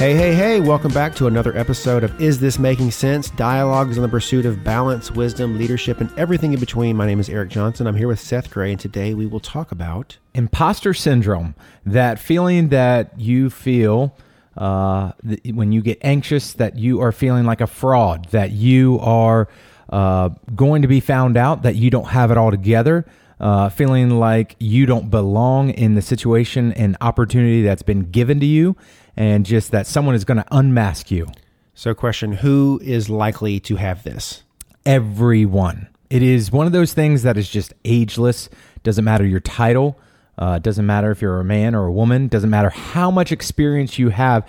Hey, 0.00 0.14
hey, 0.14 0.34
hey, 0.34 0.60
welcome 0.60 0.94
back 0.94 1.14
to 1.16 1.26
another 1.26 1.54
episode 1.54 2.04
of 2.04 2.18
Is 2.18 2.40
This 2.40 2.58
Making 2.58 2.90
Sense? 2.90 3.28
Dialogues 3.28 3.98
on 3.98 4.02
the 4.02 4.08
pursuit 4.08 4.46
of 4.46 4.64
balance, 4.64 5.10
wisdom, 5.10 5.58
leadership, 5.58 6.00
and 6.00 6.10
everything 6.18 6.54
in 6.54 6.58
between. 6.58 6.96
My 6.96 7.04
name 7.04 7.20
is 7.20 7.28
Eric 7.28 7.50
Johnson. 7.50 7.86
I'm 7.86 7.94
here 7.94 8.08
with 8.08 8.18
Seth 8.18 8.50
Gray, 8.50 8.70
and 8.70 8.80
today 8.80 9.12
we 9.12 9.26
will 9.26 9.40
talk 9.40 9.70
about 9.72 10.16
imposter 10.32 10.94
syndrome 10.94 11.54
that 11.84 12.18
feeling 12.18 12.70
that 12.70 13.20
you 13.20 13.50
feel 13.50 14.16
uh, 14.56 15.12
when 15.52 15.70
you 15.70 15.82
get 15.82 15.98
anxious 16.00 16.54
that 16.54 16.78
you 16.78 17.02
are 17.02 17.12
feeling 17.12 17.44
like 17.44 17.60
a 17.60 17.66
fraud, 17.66 18.24
that 18.30 18.52
you 18.52 18.98
are 19.00 19.48
uh, 19.90 20.30
going 20.56 20.80
to 20.80 20.88
be 20.88 21.00
found 21.00 21.36
out, 21.36 21.60
that 21.60 21.74
you 21.74 21.90
don't 21.90 22.08
have 22.08 22.30
it 22.30 22.38
all 22.38 22.50
together. 22.50 23.04
Uh, 23.38 23.70
feeling 23.70 24.10
like 24.18 24.54
you 24.58 24.84
don't 24.84 25.10
belong 25.10 25.70
in 25.70 25.94
the 25.94 26.02
situation 26.02 26.72
and 26.74 26.94
opportunity 27.00 27.62
that's 27.62 27.82
been 27.82 28.10
given 28.10 28.38
to 28.38 28.44
you, 28.44 28.76
and 29.16 29.44
just 29.46 29.70
that 29.70 29.86
someone 29.86 30.14
is 30.14 30.24
going 30.24 30.38
to 30.38 30.46
unmask 30.50 31.10
you. 31.10 31.26
So, 31.74 31.94
question 31.94 32.32
Who 32.32 32.80
is 32.82 33.08
likely 33.08 33.60
to 33.60 33.76
have 33.76 34.02
this? 34.02 34.42
Everyone. 34.84 35.88
It 36.10 36.22
is 36.22 36.50
one 36.50 36.66
of 36.66 36.72
those 36.72 36.92
things 36.92 37.22
that 37.22 37.36
is 37.36 37.48
just 37.48 37.72
ageless. 37.84 38.48
Doesn't 38.82 39.04
matter 39.04 39.24
your 39.24 39.40
title. 39.40 39.98
Uh, 40.36 40.58
doesn't 40.58 40.86
matter 40.86 41.10
if 41.10 41.22
you're 41.22 41.38
a 41.38 41.44
man 41.44 41.74
or 41.74 41.86
a 41.86 41.92
woman. 41.92 42.26
Doesn't 42.26 42.50
matter 42.50 42.70
how 42.70 43.10
much 43.10 43.30
experience 43.30 43.98
you 43.98 44.08
have. 44.08 44.48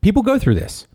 People 0.00 0.22
go 0.22 0.38
through 0.38 0.54
this. 0.54 0.86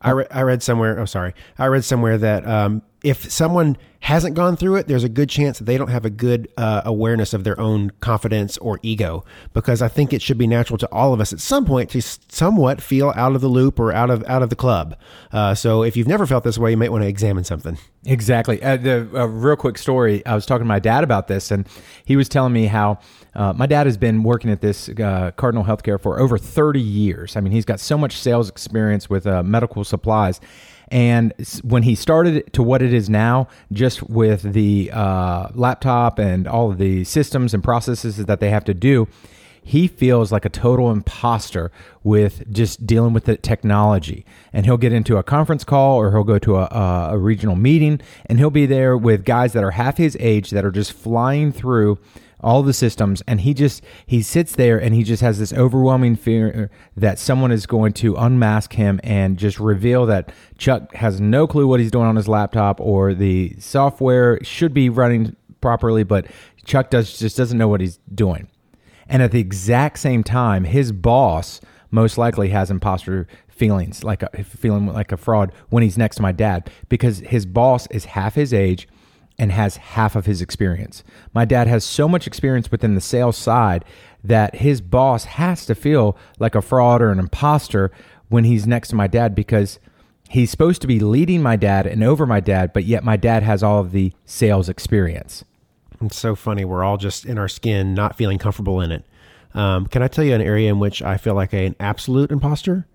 I, 0.00 0.10
re- 0.12 0.26
I 0.30 0.42
read 0.42 0.62
somewhere. 0.62 0.98
Oh, 0.98 1.04
sorry. 1.04 1.34
I 1.58 1.66
read 1.66 1.84
somewhere 1.84 2.16
that 2.18 2.46
um, 2.46 2.82
if 3.04 3.30
someone 3.30 3.76
hasn't 4.00 4.34
gone 4.34 4.56
through 4.56 4.76
it, 4.76 4.88
there's 4.88 5.04
a 5.04 5.08
good 5.08 5.28
chance 5.28 5.58
that 5.58 5.64
they 5.64 5.76
don't 5.76 5.90
have 5.90 6.06
a 6.06 6.10
good 6.10 6.48
uh, 6.56 6.80
awareness 6.84 7.34
of 7.34 7.44
their 7.44 7.58
own 7.60 7.90
confidence 8.00 8.56
or 8.58 8.80
ego. 8.82 9.24
Because 9.52 9.82
I 9.82 9.88
think 9.88 10.12
it 10.12 10.22
should 10.22 10.38
be 10.38 10.46
natural 10.46 10.78
to 10.78 10.88
all 10.90 11.12
of 11.12 11.20
us 11.20 11.32
at 11.32 11.40
some 11.40 11.66
point 11.66 11.90
to 11.90 12.00
somewhat 12.00 12.80
feel 12.80 13.12
out 13.14 13.34
of 13.34 13.42
the 13.42 13.48
loop 13.48 13.78
or 13.78 13.92
out 13.92 14.10
of 14.10 14.24
out 14.24 14.42
of 14.42 14.48
the 14.48 14.56
club. 14.56 14.96
Uh, 15.32 15.54
so 15.54 15.82
if 15.82 15.96
you've 15.96 16.08
never 16.08 16.26
felt 16.26 16.44
this 16.44 16.56
way, 16.56 16.70
you 16.70 16.76
might 16.78 16.90
want 16.90 17.02
to 17.02 17.08
examine 17.08 17.44
something. 17.44 17.76
Exactly. 18.06 18.62
Uh, 18.62 18.78
the 18.78 19.08
uh, 19.14 19.26
real 19.26 19.56
quick 19.56 19.76
story. 19.76 20.24
I 20.24 20.34
was 20.34 20.46
talking 20.46 20.64
to 20.64 20.68
my 20.68 20.78
dad 20.78 21.04
about 21.04 21.28
this, 21.28 21.50
and 21.50 21.68
he 22.06 22.16
was 22.16 22.28
telling 22.28 22.54
me 22.54 22.66
how 22.66 23.00
uh, 23.34 23.52
my 23.52 23.66
dad 23.66 23.86
has 23.86 23.98
been 23.98 24.22
working 24.22 24.50
at 24.50 24.62
this 24.62 24.88
uh, 24.88 25.30
Cardinal 25.36 25.64
Healthcare 25.64 26.00
for 26.00 26.18
over 26.18 26.38
30 26.38 26.80
years. 26.80 27.36
I 27.36 27.40
mean, 27.40 27.52
he's 27.52 27.66
got 27.66 27.80
so 27.80 27.98
much 27.98 28.16
sales 28.16 28.48
experience 28.48 29.10
with 29.10 29.26
medical 29.26 29.84
supplies 29.84 30.40
and 30.90 31.32
when 31.62 31.84
he 31.84 31.94
started 31.94 32.52
to 32.52 32.62
what 32.62 32.82
it 32.82 32.92
is 32.92 33.08
now, 33.08 33.48
just 33.72 33.89
with 34.02 34.52
the 34.52 34.90
uh, 34.92 35.48
laptop 35.54 36.18
and 36.18 36.46
all 36.46 36.70
of 36.70 36.78
the 36.78 37.04
systems 37.04 37.54
and 37.54 37.62
processes 37.62 38.16
that 38.16 38.40
they 38.40 38.50
have 38.50 38.64
to 38.64 38.74
do, 38.74 39.08
he 39.62 39.86
feels 39.86 40.32
like 40.32 40.44
a 40.44 40.48
total 40.48 40.90
imposter 40.90 41.70
with 42.02 42.50
just 42.52 42.86
dealing 42.86 43.12
with 43.12 43.24
the 43.24 43.36
technology. 43.36 44.24
And 44.52 44.66
he'll 44.66 44.76
get 44.78 44.92
into 44.92 45.16
a 45.16 45.22
conference 45.22 45.64
call 45.64 45.96
or 45.98 46.10
he'll 46.10 46.24
go 46.24 46.38
to 46.38 46.56
a, 46.56 47.10
a 47.12 47.18
regional 47.18 47.56
meeting 47.56 48.00
and 48.26 48.38
he'll 48.38 48.50
be 48.50 48.66
there 48.66 48.96
with 48.96 49.24
guys 49.24 49.52
that 49.52 49.64
are 49.64 49.72
half 49.72 49.96
his 49.96 50.16
age 50.18 50.50
that 50.50 50.64
are 50.64 50.70
just 50.70 50.92
flying 50.92 51.52
through 51.52 51.98
all 52.42 52.62
the 52.62 52.72
systems 52.72 53.22
and 53.26 53.42
he 53.42 53.54
just 53.54 53.82
he 54.06 54.22
sits 54.22 54.56
there 54.56 54.80
and 54.80 54.94
he 54.94 55.02
just 55.02 55.22
has 55.22 55.38
this 55.38 55.52
overwhelming 55.52 56.16
fear 56.16 56.70
that 56.96 57.18
someone 57.18 57.52
is 57.52 57.66
going 57.66 57.92
to 57.92 58.16
unmask 58.16 58.72
him 58.74 59.00
and 59.02 59.38
just 59.38 59.60
reveal 59.60 60.06
that 60.06 60.32
Chuck 60.58 60.94
has 60.94 61.20
no 61.20 61.46
clue 61.46 61.66
what 61.66 61.80
he's 61.80 61.90
doing 61.90 62.06
on 62.06 62.16
his 62.16 62.28
laptop 62.28 62.80
or 62.80 63.14
the 63.14 63.54
software 63.58 64.42
should 64.42 64.72
be 64.72 64.88
running 64.88 65.36
properly 65.60 66.02
but 66.02 66.26
Chuck 66.64 66.90
does 66.90 67.18
just 67.18 67.36
doesn't 67.36 67.58
know 67.58 67.68
what 67.68 67.80
he's 67.80 67.98
doing. 68.14 68.48
And 69.08 69.22
at 69.22 69.32
the 69.32 69.40
exact 69.40 69.98
same 69.98 70.22
time 70.24 70.64
his 70.64 70.92
boss 70.92 71.60
most 71.90 72.16
likely 72.16 72.50
has 72.50 72.70
imposter 72.70 73.26
feelings 73.48 74.02
like 74.02 74.22
a 74.22 74.44
feeling 74.44 74.86
like 74.86 75.12
a 75.12 75.16
fraud 75.16 75.52
when 75.68 75.82
he's 75.82 75.98
next 75.98 76.16
to 76.16 76.22
my 76.22 76.32
dad 76.32 76.70
because 76.88 77.18
his 77.18 77.44
boss 77.44 77.86
is 77.88 78.06
half 78.06 78.34
his 78.34 78.54
age 78.54 78.88
and 79.40 79.52
has 79.52 79.78
half 79.78 80.14
of 80.14 80.26
his 80.26 80.42
experience. 80.42 81.02
My 81.32 81.46
dad 81.46 81.66
has 81.66 81.82
so 81.82 82.06
much 82.06 82.26
experience 82.26 82.70
within 82.70 82.94
the 82.94 83.00
sales 83.00 83.38
side 83.38 83.86
that 84.22 84.56
his 84.56 84.82
boss 84.82 85.24
has 85.24 85.64
to 85.64 85.74
feel 85.74 86.14
like 86.38 86.54
a 86.54 86.60
fraud 86.60 87.00
or 87.00 87.10
an 87.10 87.18
imposter 87.18 87.90
when 88.28 88.44
he's 88.44 88.66
next 88.66 88.88
to 88.88 88.96
my 88.96 89.06
dad 89.06 89.34
because 89.34 89.78
he's 90.28 90.50
supposed 90.50 90.82
to 90.82 90.86
be 90.86 91.00
leading 91.00 91.42
my 91.42 91.56
dad 91.56 91.86
and 91.86 92.04
over 92.04 92.26
my 92.26 92.38
dad, 92.38 92.74
but 92.74 92.84
yet 92.84 93.02
my 93.02 93.16
dad 93.16 93.42
has 93.42 93.62
all 93.62 93.80
of 93.80 93.92
the 93.92 94.12
sales 94.26 94.68
experience. 94.68 95.42
It's 96.02 96.18
so 96.18 96.34
funny. 96.34 96.66
We're 96.66 96.84
all 96.84 96.98
just 96.98 97.24
in 97.24 97.38
our 97.38 97.48
skin, 97.48 97.94
not 97.94 98.16
feeling 98.16 98.36
comfortable 98.36 98.82
in 98.82 98.92
it. 98.92 99.06
Um, 99.54 99.86
can 99.86 100.02
I 100.02 100.08
tell 100.08 100.22
you 100.22 100.34
an 100.34 100.42
area 100.42 100.68
in 100.68 100.78
which 100.78 101.00
I 101.00 101.16
feel 101.16 101.34
like 101.34 101.54
an 101.54 101.76
absolute 101.80 102.30
imposter? 102.30 102.86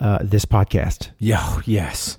Uh, 0.00 0.18
this 0.20 0.44
podcast. 0.44 1.10
Yeah, 1.20 1.60
yes 1.64 2.18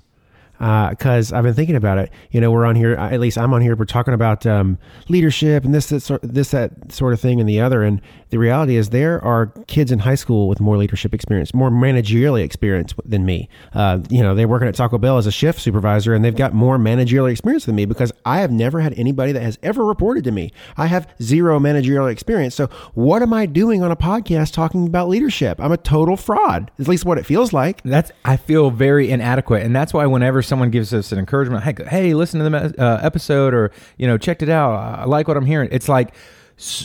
because 0.62 1.32
uh, 1.32 1.36
I've 1.36 1.42
been 1.42 1.54
thinking 1.54 1.74
about 1.74 1.98
it. 1.98 2.12
You 2.30 2.40
know, 2.40 2.52
we're 2.52 2.64
on 2.64 2.76
here. 2.76 2.92
At 2.92 3.18
least 3.18 3.36
I'm 3.36 3.52
on 3.52 3.62
here. 3.62 3.74
We're 3.74 3.84
talking 3.84 4.14
about 4.14 4.46
um, 4.46 4.78
leadership 5.08 5.64
and 5.64 5.74
this, 5.74 5.88
this, 5.88 6.08
this, 6.22 6.52
that 6.52 6.92
sort 6.92 7.12
of 7.12 7.20
thing, 7.20 7.40
and 7.40 7.48
the 7.48 7.60
other. 7.60 7.82
And 7.82 8.00
the 8.30 8.38
reality 8.38 8.76
is, 8.76 8.90
there 8.90 9.22
are 9.24 9.46
kids 9.66 9.90
in 9.90 9.98
high 9.98 10.14
school 10.14 10.46
with 10.46 10.60
more 10.60 10.76
leadership 10.76 11.12
experience, 11.14 11.52
more 11.52 11.68
managerial 11.68 12.36
experience 12.36 12.94
than 13.04 13.26
me. 13.26 13.48
Uh, 13.74 13.98
you 14.08 14.22
know, 14.22 14.36
they're 14.36 14.46
working 14.46 14.68
at 14.68 14.76
Taco 14.76 14.98
Bell 14.98 15.18
as 15.18 15.26
a 15.26 15.32
shift 15.32 15.60
supervisor, 15.60 16.14
and 16.14 16.24
they've 16.24 16.36
got 16.36 16.54
more 16.54 16.78
managerial 16.78 17.26
experience 17.26 17.64
than 17.64 17.74
me 17.74 17.84
because 17.84 18.12
I 18.24 18.38
have 18.38 18.52
never 18.52 18.80
had 18.80 18.96
anybody 18.96 19.32
that 19.32 19.42
has 19.42 19.58
ever 19.64 19.84
reported 19.84 20.22
to 20.24 20.30
me. 20.30 20.52
I 20.76 20.86
have 20.86 21.12
zero 21.20 21.58
managerial 21.58 22.06
experience. 22.06 22.54
So, 22.54 22.68
what 22.94 23.20
am 23.20 23.32
I 23.32 23.46
doing 23.46 23.82
on 23.82 23.90
a 23.90 23.96
podcast 23.96 24.52
talking 24.52 24.86
about 24.86 25.08
leadership? 25.08 25.60
I'm 25.60 25.72
a 25.72 25.76
total 25.76 26.16
fraud. 26.16 26.70
At 26.78 26.86
least 26.86 27.04
what 27.04 27.18
it 27.18 27.26
feels 27.26 27.52
like. 27.52 27.82
That's 27.82 28.12
I 28.24 28.36
feel 28.36 28.70
very 28.70 29.10
inadequate, 29.10 29.64
and 29.64 29.74
that's 29.74 29.92
why 29.92 30.06
whenever 30.06 30.40
someone 30.52 30.68
gives 30.68 30.92
us 30.92 31.12
an 31.12 31.18
encouragement, 31.18 31.64
hey, 31.64 31.74
hey, 31.88 32.12
listen 32.12 32.38
to 32.38 32.50
the 32.50 32.74
uh, 32.78 33.00
episode, 33.02 33.54
or 33.54 33.72
you 33.96 34.06
know, 34.06 34.18
checked 34.18 34.42
it 34.42 34.50
out. 34.50 34.74
I 34.74 35.06
like 35.06 35.26
what 35.26 35.38
I'm 35.38 35.46
hearing. 35.46 35.70
It's 35.72 35.88
like 35.88 36.14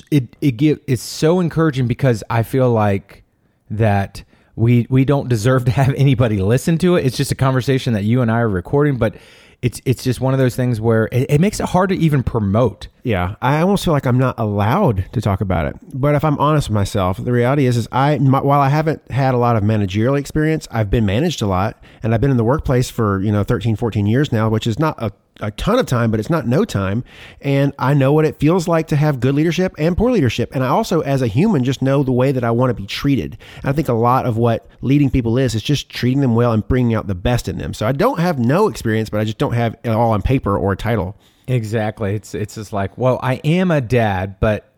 it 0.10 0.38
it 0.40 0.52
give 0.52 0.80
it's 0.88 1.04
so 1.04 1.42
encouraging 1.42 1.86
because 1.86 2.24
I 2.30 2.44
feel 2.44 2.72
like 2.72 3.26
that 3.70 4.24
we 4.56 4.88
we 4.90 5.04
don't 5.04 5.28
deserve 5.28 5.66
to 5.66 5.72
have 5.72 5.94
anybody 5.98 6.38
listen 6.38 6.78
to 6.78 6.96
it. 6.96 7.06
It's 7.06 7.18
just 7.18 7.34
a 7.34 7.36
conversation 7.36 7.92
that 7.92 8.06
you 8.06 8.22
and 8.22 8.32
I 8.32 8.40
are 8.40 8.48
recording, 8.48 8.98
but 8.98 9.16
it's 9.62 9.82
it's 9.86 10.04
just 10.04 10.22
one 10.22 10.34
of 10.34 10.40
those 10.40 10.56
things 10.56 10.80
where 10.80 11.10
it, 11.12 11.32
it, 11.32 11.42
makes 11.42 11.60
it 11.60 11.68
hard 11.68 11.90
to 11.90 11.96
even 11.96 12.22
promote. 12.22 12.88
Yeah, 13.04 13.36
I 13.42 13.62
almost 13.62 13.84
feel 13.84 13.94
like 13.94 14.06
I'm 14.06 14.20
not 14.20 14.38
allowed 14.38 15.06
to 15.14 15.22
talk 15.22 15.42
about 15.42 15.66
it. 15.66 15.76
But 15.94 16.14
if 16.14 16.24
I'm 16.24 16.38
honest 16.38 16.70
with 16.70 16.76
myself, 16.76 17.18
the 17.24 17.32
reality 17.32 17.66
is, 17.66 17.76
is 17.76 17.88
I 17.92 18.20
my, 18.20 18.42
while 18.42 18.62
I 18.62 18.70
haven't 18.70 19.10
had 19.10 19.34
a 19.34 19.38
lot 19.38 19.56
of 19.56 19.64
managerial 19.64 20.16
experience, 20.16 20.68
I've 20.70 20.90
been 20.90 21.06
managed 21.06 21.42
a 21.42 21.48
lot, 21.48 21.82
and 22.04 22.14
I've 22.14 22.22
been 22.22 22.32
in 22.32 22.38
the 22.38 22.44
workplace 22.44 22.90
for 22.90 23.20
you 23.22 23.32
know 23.32 23.44
13, 23.44 23.76
14 23.76 24.06
years 24.06 24.32
now, 24.32 24.50
which 24.50 24.68
is 24.68 24.78
not 24.78 25.02
a 25.02 25.12
a 25.42 25.52
ton 25.52 25.80
of 25.80 25.86
time, 25.86 26.12
but 26.12 26.20
it's 26.20 26.30
not 26.30 26.48
no 26.48 26.66
time. 26.66 27.04
And 27.42 27.74
I 27.78 27.94
know 27.94 28.14
what 28.14 28.26
it 28.26 28.40
feels 28.40 28.68
like 28.68 28.88
to 28.88 28.96
have 28.96 29.20
good 29.20 29.36
leadership 29.36 29.74
and 29.78 29.98
poor 29.98 30.12
leadership. 30.12 30.54
And 30.54 30.64
I 30.64 30.68
also, 30.68 31.02
as 31.02 31.22
a 31.22 31.28
human, 31.28 31.64
just 31.64 31.82
know 31.82 32.04
the 32.04 32.12
way 32.12 32.32
that 32.32 32.44
I 32.44 32.52
want 32.52 32.70
to 32.70 32.74
be 32.74 32.88
treated. 32.88 33.38
And 33.58 33.66
I 33.66 33.74
think 33.74 33.88
a 33.88 33.94
lot 33.94 34.26
of 34.26 34.38
what 34.38 34.68
leading 34.82 35.10
people 35.10 35.38
is, 35.38 35.56
is 35.56 35.64
just 35.64 35.90
treating 35.90 36.22
them 36.22 36.36
well 36.36 36.54
and 36.54 36.68
bringing 36.68 36.96
out 36.96 37.08
the 37.08 37.16
best 37.16 37.48
in 37.48 37.58
them. 37.58 37.74
So 37.74 37.88
I 37.88 37.92
don't 37.92 38.20
have 38.20 38.40
no 38.40 38.68
experience, 38.68 39.10
but 39.10 39.20
I 39.20 39.24
just 39.24 39.38
don't 39.38 39.47
have 39.54 39.76
it 39.84 39.90
all 39.90 40.12
on 40.12 40.22
paper 40.22 40.58
or 40.58 40.74
a 40.74 40.78
title. 40.78 41.16
Exactly. 41.48 42.16
It's, 42.16 42.36
it's 42.36 42.56
just 42.56 42.74
like, 42.74 42.98
well, 42.98 43.20
I 43.24 43.36
am 43.44 43.72
a 43.72 43.82
dad, 43.82 44.40
but 44.40 44.74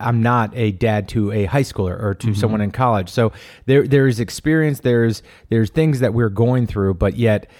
I'm 0.00 0.22
not 0.22 0.56
a 0.56 0.72
dad 0.72 1.08
to 1.10 1.32
a 1.32 1.44
high 1.44 1.62
schooler 1.62 2.00
or 2.02 2.14
to 2.14 2.28
mm-hmm. 2.28 2.34
someone 2.34 2.60
in 2.60 2.70
college. 2.70 3.10
So 3.10 3.32
there, 3.66 3.86
there's 3.86 4.20
experience, 4.20 4.80
there's, 4.80 5.22
there's 5.48 5.70
things 5.70 6.00
that 6.00 6.14
we're 6.14 6.30
going 6.30 6.66
through, 6.66 6.94
but 6.94 7.16
yet, 7.16 7.50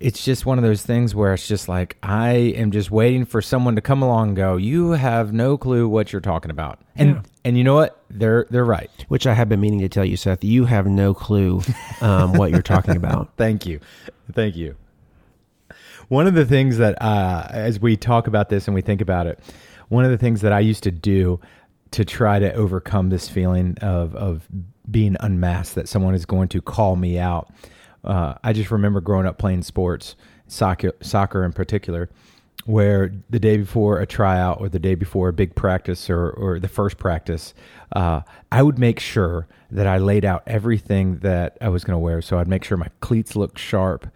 it's 0.00 0.24
just 0.24 0.46
one 0.46 0.56
of 0.56 0.64
those 0.64 0.82
things 0.82 1.14
where 1.14 1.34
it's 1.34 1.46
just 1.46 1.68
like 1.68 1.98
I 2.02 2.32
am 2.32 2.70
just 2.70 2.90
waiting 2.90 3.26
for 3.26 3.42
someone 3.42 3.76
to 3.76 3.82
come 3.82 4.02
along 4.02 4.28
and 4.28 4.36
go, 4.36 4.56
"You 4.56 4.92
have 4.92 5.32
no 5.32 5.58
clue 5.58 5.86
what 5.86 6.10
you're 6.12 6.22
talking 6.22 6.50
about." 6.50 6.80
And 6.96 7.16
yeah. 7.16 7.22
and 7.44 7.58
you 7.58 7.64
know 7.64 7.74
what? 7.74 8.02
They're 8.08 8.46
they're 8.48 8.64
right. 8.64 8.90
Which 9.08 9.26
I 9.26 9.34
have 9.34 9.50
been 9.50 9.60
meaning 9.60 9.80
to 9.80 9.90
tell 9.90 10.04
you, 10.04 10.16
Seth. 10.16 10.42
You 10.42 10.64
have 10.64 10.86
no 10.86 11.12
clue 11.12 11.60
um, 12.00 12.32
what 12.32 12.50
you're 12.50 12.62
talking 12.62 12.96
about. 12.96 13.30
Thank 13.36 13.66
you, 13.66 13.80
thank 14.32 14.56
you. 14.56 14.74
One 16.10 16.26
of 16.26 16.34
the 16.34 16.44
things 16.44 16.76
that, 16.78 17.00
uh, 17.00 17.46
as 17.50 17.80
we 17.80 17.96
talk 17.96 18.26
about 18.26 18.50
this 18.50 18.68
and 18.68 18.74
we 18.74 18.82
think 18.82 19.00
about 19.00 19.26
it, 19.26 19.40
one 19.88 20.04
of 20.04 20.10
the 20.10 20.18
things 20.18 20.42
that 20.42 20.52
I 20.52 20.60
used 20.60 20.82
to 20.82 20.90
do 20.90 21.40
to 21.92 22.04
try 22.04 22.38
to 22.38 22.52
overcome 22.52 23.10
this 23.10 23.28
feeling 23.28 23.76
of 23.80 24.14
of 24.14 24.46
being 24.90 25.16
unmasked, 25.20 25.76
that 25.76 25.88
someone 25.88 26.14
is 26.14 26.26
going 26.26 26.48
to 26.48 26.60
call 26.60 26.96
me 26.96 27.18
out 27.18 27.50
uh, 28.04 28.34
I 28.42 28.52
just 28.52 28.70
remember 28.70 29.00
growing 29.00 29.26
up 29.26 29.38
playing 29.38 29.62
sports, 29.62 30.16
soccer, 30.46 30.92
soccer 31.00 31.44
in 31.44 31.52
particular, 31.52 32.08
where 32.64 33.12
the 33.28 33.38
day 33.38 33.56
before 33.56 34.00
a 34.00 34.06
tryout 34.06 34.60
or 34.60 34.68
the 34.68 34.78
day 34.78 34.94
before 34.94 35.28
a 35.28 35.32
big 35.32 35.54
practice 35.54 36.08
or, 36.08 36.30
or 36.30 36.58
the 36.58 36.68
first 36.68 36.98
practice, 36.98 37.54
uh, 37.92 38.20
I 38.50 38.62
would 38.62 38.78
make 38.78 39.00
sure 39.00 39.46
that 39.70 39.86
I 39.86 39.98
laid 39.98 40.24
out 40.24 40.42
everything 40.46 41.18
that 41.18 41.58
I 41.60 41.68
was 41.68 41.84
going 41.84 41.94
to 41.94 41.98
wear. 41.98 42.22
So 42.22 42.38
I'd 42.38 42.48
make 42.48 42.64
sure 42.64 42.76
my 42.76 42.90
cleats 43.00 43.36
looked 43.36 43.58
sharp, 43.58 44.06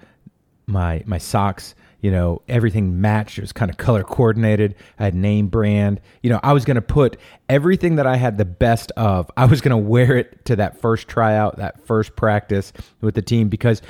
my 0.67 1.03
my 1.07 1.19
socks, 1.19 1.75
you 2.05 2.11
know, 2.11 2.43
everything 2.51 3.01
matched. 3.01 3.39
It 3.39 3.41
was 3.41 3.55
kind 3.55 3.71
of 3.71 3.79
color 3.79 4.05
coordinated. 4.05 4.75
I 4.99 5.05
had 5.05 5.15
name 5.15 5.47
brand. 5.47 6.03
You 6.23 6.29
know, 6.29 6.41
I 6.43 6.53
was 6.53 6.67
going 6.67 6.75
to 6.75 6.83
put 6.83 7.17
everything 7.49 7.97
that 7.97 8.07
I 8.07 8.17
had 8.17 8.37
the 8.37 8.45
best 8.45 8.93
of. 8.95 9.31
I 9.39 9.47
was 9.47 9.63
going 9.63 9.71
to 9.71 9.79
wear 9.79 10.19
it 10.19 10.45
to 10.45 10.57
that 10.57 10.79
first 10.83 11.09
tryout, 11.09 11.57
that 11.57 11.87
first 11.87 12.15
practice 12.15 12.75
with 13.01 13.15
the 13.15 13.23
team 13.23 13.49
because 13.49 13.81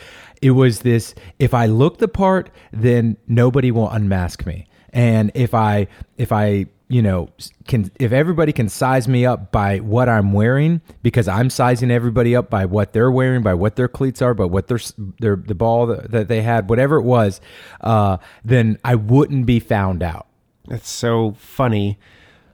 it 0.41 0.53
was 0.53 0.83
this 0.83 1.17
if 1.41 1.55
I 1.55 1.67
look 1.67 1.99
the 1.99 2.07
part, 2.07 2.51
then 2.73 3.17
nobody 3.27 3.73
will 3.73 3.91
unmask 3.91 4.47
me. 4.47 4.69
And 4.91 5.33
if 5.35 5.53
I 5.53 5.89
if 6.17 6.31
I 6.31 6.67
you 6.95 7.03
know 7.03 7.29
can 7.67 7.91
if 7.99 8.13
everybody 8.13 8.53
can 8.53 8.69
size 8.69 9.09
me 9.09 9.27
up 9.27 9.51
by 9.51 9.79
what 9.79 10.09
I'm 10.09 10.33
wearing 10.33 10.81
because 11.03 11.27
I'm 11.27 11.51
sizing 11.51 11.91
everybody 11.91 12.37
up 12.37 12.49
by 12.49 12.67
what 12.67 12.93
they're 12.93 13.11
wearing 13.11 13.43
by 13.43 13.55
what 13.55 13.75
their 13.75 13.89
cleats 13.89 14.23
are 14.23 14.33
by 14.33 14.45
what 14.45 14.69
their 14.69 14.79
their 15.19 15.35
the 15.35 15.57
ball 15.57 15.89
that, 15.89 16.13
that 16.13 16.29
they 16.29 16.43
had 16.43 16.71
whatever 16.71 16.95
it 16.99 17.03
was 17.03 17.41
uh, 17.81 18.19
then 18.45 18.79
I 18.85 18.95
wouldn't 18.95 19.45
be 19.45 19.59
found 19.59 20.05
out. 20.05 20.29
It's 20.71 20.89
so 20.89 21.33
funny 21.33 21.99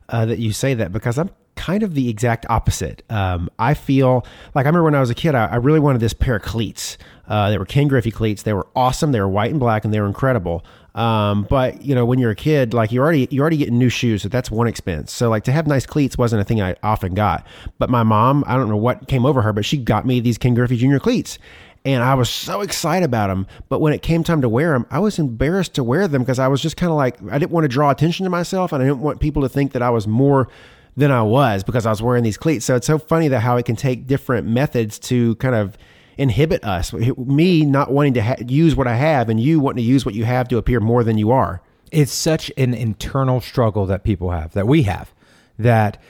uh, 0.08 0.24
that 0.24 0.38
you 0.38 0.54
say 0.54 0.72
that 0.72 0.90
because 0.90 1.18
I'm 1.18 1.28
kind 1.60 1.82
of 1.82 1.92
the 1.92 2.08
exact 2.08 2.46
opposite. 2.48 3.02
Um, 3.10 3.50
I 3.58 3.74
feel 3.74 4.24
like 4.54 4.64
I 4.64 4.70
remember 4.70 4.84
when 4.84 4.94
I 4.94 5.00
was 5.00 5.10
a 5.10 5.14
kid, 5.14 5.34
I, 5.34 5.44
I 5.44 5.56
really 5.56 5.78
wanted 5.78 6.00
this 6.00 6.14
pair 6.14 6.36
of 6.36 6.42
cleats. 6.42 6.96
Uh, 7.28 7.50
they 7.50 7.58
were 7.58 7.66
Ken 7.66 7.86
Griffey 7.86 8.10
cleats. 8.10 8.44
They 8.44 8.54
were 8.54 8.66
awesome. 8.74 9.12
They 9.12 9.20
were 9.20 9.28
white 9.28 9.50
and 9.50 9.60
black, 9.60 9.84
and 9.84 9.92
they 9.92 10.00
were 10.00 10.06
incredible. 10.06 10.64
Um, 10.94 11.46
but 11.50 11.82
you 11.82 11.94
know, 11.94 12.06
when 12.06 12.18
you're 12.18 12.30
a 12.30 12.36
kid, 12.36 12.72
like 12.72 12.90
you're 12.90 13.04
already 13.04 13.28
you're 13.30 13.42
already 13.42 13.58
getting 13.58 13.78
new 13.78 13.90
shoes, 13.90 14.22
so 14.22 14.30
that's 14.30 14.50
one 14.50 14.66
expense. 14.66 15.12
So 15.12 15.28
like 15.28 15.44
to 15.44 15.52
have 15.52 15.66
nice 15.66 15.84
cleats 15.84 16.16
wasn't 16.16 16.40
a 16.40 16.44
thing 16.44 16.62
I 16.62 16.76
often 16.82 17.12
got. 17.12 17.46
But 17.78 17.90
my 17.90 18.02
mom, 18.02 18.42
I 18.46 18.56
don't 18.56 18.70
know 18.70 18.76
what 18.76 19.06
came 19.06 19.26
over 19.26 19.42
her, 19.42 19.52
but 19.52 19.66
she 19.66 19.76
got 19.76 20.06
me 20.06 20.18
these 20.18 20.38
Ken 20.38 20.54
Griffey 20.54 20.78
Jr. 20.78 20.98
cleats. 20.98 21.38
And 21.84 22.02
I 22.02 22.14
was 22.14 22.28
so 22.28 22.60
excited 22.62 23.04
about 23.04 23.28
them. 23.28 23.46
But 23.68 23.80
when 23.80 23.92
it 23.92 24.02
came 24.02 24.24
time 24.24 24.40
to 24.42 24.48
wear 24.48 24.72
them, 24.72 24.86
I 24.90 24.98
was 24.98 25.18
embarrassed 25.18 25.74
to 25.74 25.84
wear 25.84 26.08
them 26.08 26.22
because 26.22 26.38
I 26.38 26.48
was 26.48 26.60
just 26.60 26.76
kind 26.76 26.90
of 26.90 26.96
like, 26.96 27.16
I 27.30 27.38
didn't 27.38 27.52
want 27.52 27.64
to 27.64 27.68
draw 27.68 27.90
attention 27.90 28.24
to 28.24 28.30
myself 28.30 28.72
and 28.72 28.82
I 28.82 28.86
didn't 28.86 29.00
want 29.00 29.20
people 29.20 29.42
to 29.42 29.48
think 29.48 29.72
that 29.72 29.80
I 29.80 29.88
was 29.88 30.06
more 30.06 30.48
than 30.96 31.10
I 31.10 31.22
was 31.22 31.64
because 31.64 31.86
I 31.86 31.90
was 31.90 32.02
wearing 32.02 32.24
these 32.24 32.36
cleats. 32.36 32.64
So 32.64 32.76
it's 32.76 32.86
so 32.86 32.98
funny 32.98 33.28
that 33.28 33.40
how 33.40 33.56
it 33.56 33.64
can 33.64 33.76
take 33.76 34.06
different 34.06 34.46
methods 34.46 34.98
to 35.00 35.34
kind 35.36 35.54
of 35.54 35.78
inhibit 36.18 36.62
us. 36.64 36.92
Me 36.92 37.64
not 37.64 37.90
wanting 37.90 38.14
to 38.14 38.22
ha- 38.22 38.36
use 38.46 38.76
what 38.76 38.86
I 38.86 38.96
have, 38.96 39.28
and 39.28 39.40
you 39.40 39.60
wanting 39.60 39.82
to 39.82 39.88
use 39.88 40.04
what 40.04 40.14
you 40.14 40.24
have 40.24 40.48
to 40.48 40.58
appear 40.58 40.80
more 40.80 41.02
than 41.02 41.16
you 41.16 41.30
are. 41.30 41.62
It's 41.90 42.12
such 42.12 42.52
an 42.56 42.74
internal 42.74 43.40
struggle 43.40 43.86
that 43.86 44.04
people 44.04 44.30
have, 44.30 44.52
that 44.52 44.66
we 44.66 44.82
have, 44.82 45.12
that 45.58 46.00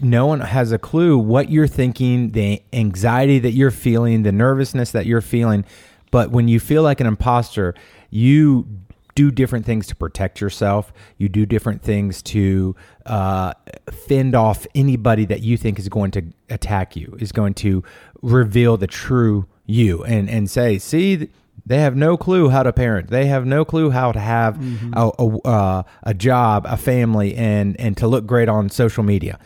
no 0.00 0.26
one 0.26 0.40
has 0.40 0.72
a 0.72 0.78
clue 0.78 1.18
what 1.18 1.50
you're 1.50 1.66
thinking, 1.66 2.32
the 2.32 2.62
anxiety 2.72 3.38
that 3.38 3.52
you're 3.52 3.70
feeling, 3.70 4.22
the 4.22 4.32
nervousness 4.32 4.92
that 4.92 5.06
you're 5.06 5.20
feeling. 5.20 5.64
But 6.10 6.30
when 6.30 6.46
you 6.46 6.60
feel 6.60 6.82
like 6.82 7.00
an 7.00 7.06
imposter, 7.06 7.74
you 8.10 8.66
do 9.14 9.30
different 9.30 9.64
things 9.64 9.86
to 9.88 9.96
protect 9.96 10.40
yourself. 10.40 10.92
You 11.18 11.28
do 11.28 11.46
different 11.46 11.82
things 11.82 12.22
to 12.22 12.74
uh, 13.06 13.54
fend 14.06 14.34
off 14.34 14.66
anybody 14.74 15.24
that 15.26 15.40
you 15.40 15.56
think 15.56 15.78
is 15.78 15.88
going 15.88 16.10
to 16.12 16.24
attack 16.50 16.96
you, 16.96 17.16
is 17.20 17.32
going 17.32 17.54
to 17.54 17.82
reveal 18.22 18.76
the 18.76 18.86
true 18.86 19.46
you, 19.66 20.04
and 20.04 20.28
and 20.28 20.50
say, 20.50 20.78
see. 20.78 21.28
They 21.66 21.78
have 21.78 21.96
no 21.96 22.18
clue 22.18 22.50
how 22.50 22.62
to 22.62 22.74
parent. 22.74 23.08
They 23.08 23.24
have 23.24 23.46
no 23.46 23.64
clue 23.64 23.88
how 23.88 24.12
to 24.12 24.20
have 24.20 24.56
mm-hmm. 24.56 24.92
a, 24.94 25.10
a, 25.18 25.38
uh, 25.48 25.82
a 26.02 26.12
job, 26.12 26.66
a 26.68 26.76
family, 26.76 27.34
and 27.36 27.80
and 27.80 27.96
to 27.96 28.06
look 28.06 28.26
great 28.26 28.50
on 28.50 28.68
social 28.68 29.02
media. 29.02 29.38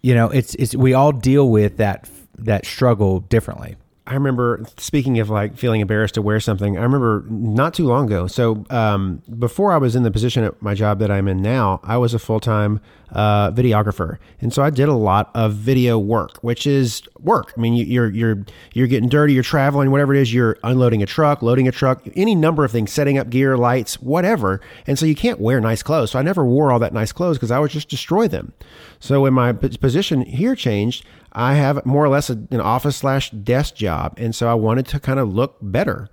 You 0.00 0.14
know, 0.14 0.28
it's 0.30 0.54
it's 0.56 0.76
we 0.76 0.94
all 0.94 1.10
deal 1.10 1.50
with 1.50 1.78
that 1.78 2.08
that 2.38 2.66
struggle 2.66 3.18
differently. 3.20 3.74
I 4.08 4.14
remember 4.14 4.64
speaking 4.78 5.18
of 5.18 5.28
like 5.28 5.58
feeling 5.58 5.82
embarrassed 5.82 6.14
to 6.14 6.22
wear 6.22 6.40
something. 6.40 6.78
I 6.78 6.82
remember 6.82 7.26
not 7.28 7.74
too 7.74 7.86
long 7.86 8.06
ago. 8.06 8.26
So 8.26 8.64
um, 8.70 9.22
before 9.38 9.70
I 9.70 9.76
was 9.76 9.94
in 9.94 10.02
the 10.02 10.10
position 10.10 10.44
at 10.44 10.60
my 10.62 10.72
job 10.72 10.98
that 11.00 11.10
I'm 11.10 11.28
in 11.28 11.42
now, 11.42 11.78
I 11.84 11.98
was 11.98 12.14
a 12.14 12.18
full 12.18 12.40
time 12.40 12.80
uh, 13.12 13.50
videographer, 13.52 14.18
and 14.40 14.52
so 14.52 14.62
I 14.62 14.70
did 14.70 14.88
a 14.88 14.94
lot 14.94 15.30
of 15.34 15.54
video 15.54 15.98
work, 15.98 16.38
which 16.42 16.66
is 16.66 17.02
work. 17.20 17.52
I 17.56 17.60
mean, 17.60 17.74
you, 17.74 17.84
you're 17.84 18.10
you're 18.10 18.44
you're 18.72 18.86
getting 18.86 19.08
dirty, 19.08 19.32
you're 19.32 19.42
traveling, 19.42 19.90
whatever 19.90 20.14
it 20.14 20.20
is. 20.20 20.32
You're 20.32 20.58
unloading 20.62 21.02
a 21.02 21.06
truck, 21.06 21.42
loading 21.42 21.68
a 21.68 21.72
truck, 21.72 22.02
any 22.16 22.34
number 22.34 22.64
of 22.64 22.70
things, 22.70 22.92
setting 22.92 23.18
up 23.18 23.30
gear, 23.30 23.56
lights, 23.56 24.00
whatever. 24.00 24.60
And 24.86 24.98
so 24.98 25.06
you 25.06 25.14
can't 25.14 25.40
wear 25.40 25.60
nice 25.60 25.82
clothes. 25.82 26.10
So 26.12 26.18
I 26.18 26.22
never 26.22 26.44
wore 26.44 26.72
all 26.72 26.78
that 26.78 26.92
nice 26.92 27.12
clothes 27.12 27.36
because 27.36 27.50
I 27.50 27.58
would 27.58 27.70
just 27.70 27.88
destroy 27.88 28.28
them. 28.28 28.52
So 29.00 29.22
when 29.22 29.34
my 29.34 29.52
position 29.52 30.22
here 30.22 30.54
changed, 30.54 31.04
I 31.32 31.54
have 31.54 31.84
more 31.84 32.04
or 32.04 32.08
less 32.08 32.30
an 32.30 32.60
office 32.60 32.96
slash 32.96 33.30
desk 33.30 33.76
job, 33.76 34.14
and 34.16 34.34
so 34.34 34.48
I 34.48 34.54
wanted 34.54 34.86
to 34.86 35.00
kind 35.00 35.18
of 35.18 35.32
look 35.32 35.56
better. 35.60 36.08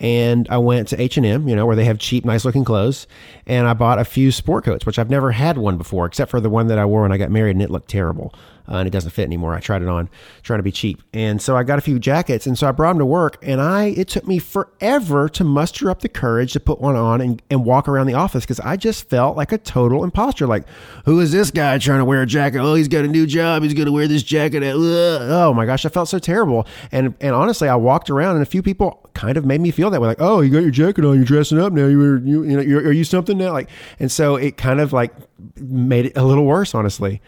And 0.00 0.48
I 0.48 0.56
went 0.56 0.88
to 0.88 1.00
H 1.00 1.18
and 1.18 1.26
M, 1.26 1.46
you 1.46 1.54
know, 1.54 1.66
where 1.66 1.76
they 1.76 1.84
have 1.84 1.98
cheap, 1.98 2.24
nice 2.24 2.46
looking 2.46 2.64
clothes, 2.64 3.06
and 3.46 3.66
I 3.66 3.74
bought 3.74 3.98
a 3.98 4.04
few 4.04 4.32
sport 4.32 4.64
coats, 4.64 4.86
which 4.86 4.98
I've 4.98 5.10
never 5.10 5.30
had 5.30 5.58
one 5.58 5.76
before, 5.76 6.06
except 6.06 6.30
for 6.30 6.40
the 6.40 6.48
one 6.48 6.68
that 6.68 6.78
I 6.78 6.86
wore 6.86 7.02
when 7.02 7.12
I 7.12 7.18
got 7.18 7.30
married, 7.30 7.56
and 7.56 7.62
it 7.62 7.70
looked 7.70 7.90
terrible 7.90 8.34
uh, 8.68 8.76
and 8.76 8.86
it 8.86 8.90
doesn't 8.90 9.10
fit 9.10 9.24
anymore. 9.24 9.54
I 9.54 9.60
tried 9.60 9.82
it 9.82 9.88
on, 9.88 10.08
trying 10.42 10.58
to 10.58 10.62
be 10.62 10.72
cheap, 10.72 11.02
and 11.12 11.40
so 11.40 11.56
I 11.56 11.62
got 11.62 11.78
a 11.78 11.82
few 11.82 11.98
jackets, 11.98 12.46
and 12.46 12.58
so 12.58 12.68
I 12.68 12.72
brought 12.72 12.92
them 12.92 12.98
to 13.00 13.06
work, 13.06 13.38
and 13.42 13.60
I 13.60 13.86
it 13.86 14.08
took 14.08 14.26
me 14.26 14.38
forever 14.38 15.28
to 15.28 15.44
muster 15.44 15.90
up 15.90 16.00
the 16.00 16.08
courage 16.08 16.52
to 16.52 16.60
put 16.60 16.80
one 16.80 16.96
on 16.96 17.20
and, 17.20 17.42
and 17.50 17.64
walk 17.64 17.88
around 17.88 18.06
the 18.06 18.14
office 18.14 18.44
because 18.44 18.60
I 18.60 18.76
just 18.76 19.08
felt 19.08 19.36
like 19.36 19.52
a 19.52 19.58
total 19.58 20.04
imposter. 20.04 20.46
Like, 20.46 20.64
who 21.04 21.20
is 21.20 21.32
this 21.32 21.50
guy 21.50 21.78
trying 21.78 21.98
to 21.98 22.04
wear 22.04 22.22
a 22.22 22.26
jacket? 22.26 22.60
Oh, 22.60 22.74
he's 22.74 22.88
got 22.88 23.04
a 23.04 23.08
new 23.08 23.26
job. 23.26 23.62
He's 23.62 23.74
going 23.74 23.86
to 23.86 23.92
wear 23.92 24.08
this 24.08 24.22
jacket. 24.22 24.62
At, 24.62 24.74
oh 24.76 25.52
my 25.54 25.66
gosh, 25.66 25.84
I 25.84 25.88
felt 25.88 26.08
so 26.08 26.18
terrible. 26.18 26.66
And 26.92 27.14
and 27.20 27.34
honestly, 27.34 27.68
I 27.68 27.76
walked 27.76 28.10
around, 28.10 28.36
and 28.36 28.42
a 28.42 28.46
few 28.46 28.62
people 28.62 29.08
kind 29.14 29.36
of 29.36 29.44
made 29.44 29.60
me 29.60 29.70
feel 29.70 29.90
that 29.90 30.00
way. 30.00 30.08
Like, 30.08 30.20
oh, 30.20 30.40
you 30.40 30.50
got 30.50 30.62
your 30.62 30.70
jacket 30.70 31.04
on, 31.04 31.16
you're 31.16 31.24
dressing 31.24 31.58
up 31.58 31.72
now. 31.72 31.86
You 31.86 31.98
were 31.98 32.18
you, 32.18 32.42
you 32.44 32.56
know, 32.56 32.62
you're, 32.62 32.80
are 32.80 32.92
you 32.92 33.04
something 33.04 33.36
now? 33.36 33.52
Like, 33.52 33.68
and 33.98 34.10
so 34.10 34.36
it 34.36 34.56
kind 34.56 34.80
of 34.80 34.92
like 34.92 35.12
made 35.56 36.06
it 36.06 36.16
a 36.16 36.24
little 36.24 36.44
worse, 36.44 36.74
honestly. 36.74 37.20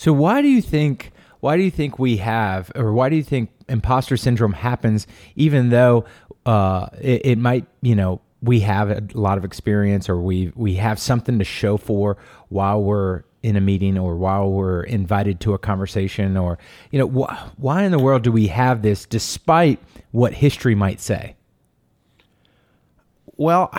So 0.00 0.14
why 0.14 0.40
do 0.40 0.48
you 0.48 0.62
think? 0.62 1.12
why 1.40 1.56
do 1.56 1.62
you 1.62 1.70
think 1.70 1.98
we 1.98 2.18
have, 2.18 2.70
or 2.74 2.92
why 2.92 3.08
do 3.08 3.16
you 3.16 3.22
think 3.22 3.50
imposter 3.68 4.16
syndrome 4.16 4.52
happens, 4.52 5.06
even 5.36 5.70
though 5.70 6.04
uh, 6.46 6.88
it, 7.00 7.24
it 7.24 7.38
might, 7.38 7.66
you 7.82 7.94
know, 7.94 8.20
we 8.42 8.60
have 8.60 8.90
a 8.90 9.02
lot 9.14 9.36
of 9.36 9.44
experience 9.44 10.08
or 10.08 10.16
we 10.16 10.50
we 10.54 10.74
have 10.74 10.98
something 10.98 11.38
to 11.38 11.44
show 11.44 11.76
for 11.76 12.16
while 12.48 12.82
we're 12.82 13.22
in 13.42 13.54
a 13.56 13.60
meeting 13.60 13.98
or 13.98 14.16
while 14.16 14.50
we're 14.50 14.82
invited 14.84 15.40
to 15.40 15.52
a 15.52 15.58
conversation 15.58 16.38
or 16.38 16.58
you 16.90 16.98
know 16.98 17.06
wh- 17.06 17.60
why 17.60 17.82
in 17.82 17.92
the 17.92 17.98
world 17.98 18.22
do 18.22 18.32
we 18.32 18.46
have 18.46 18.80
this 18.80 19.04
despite 19.04 19.78
what 20.10 20.32
history 20.32 20.74
might 20.74 21.00
say 21.00 21.36
well 23.36 23.70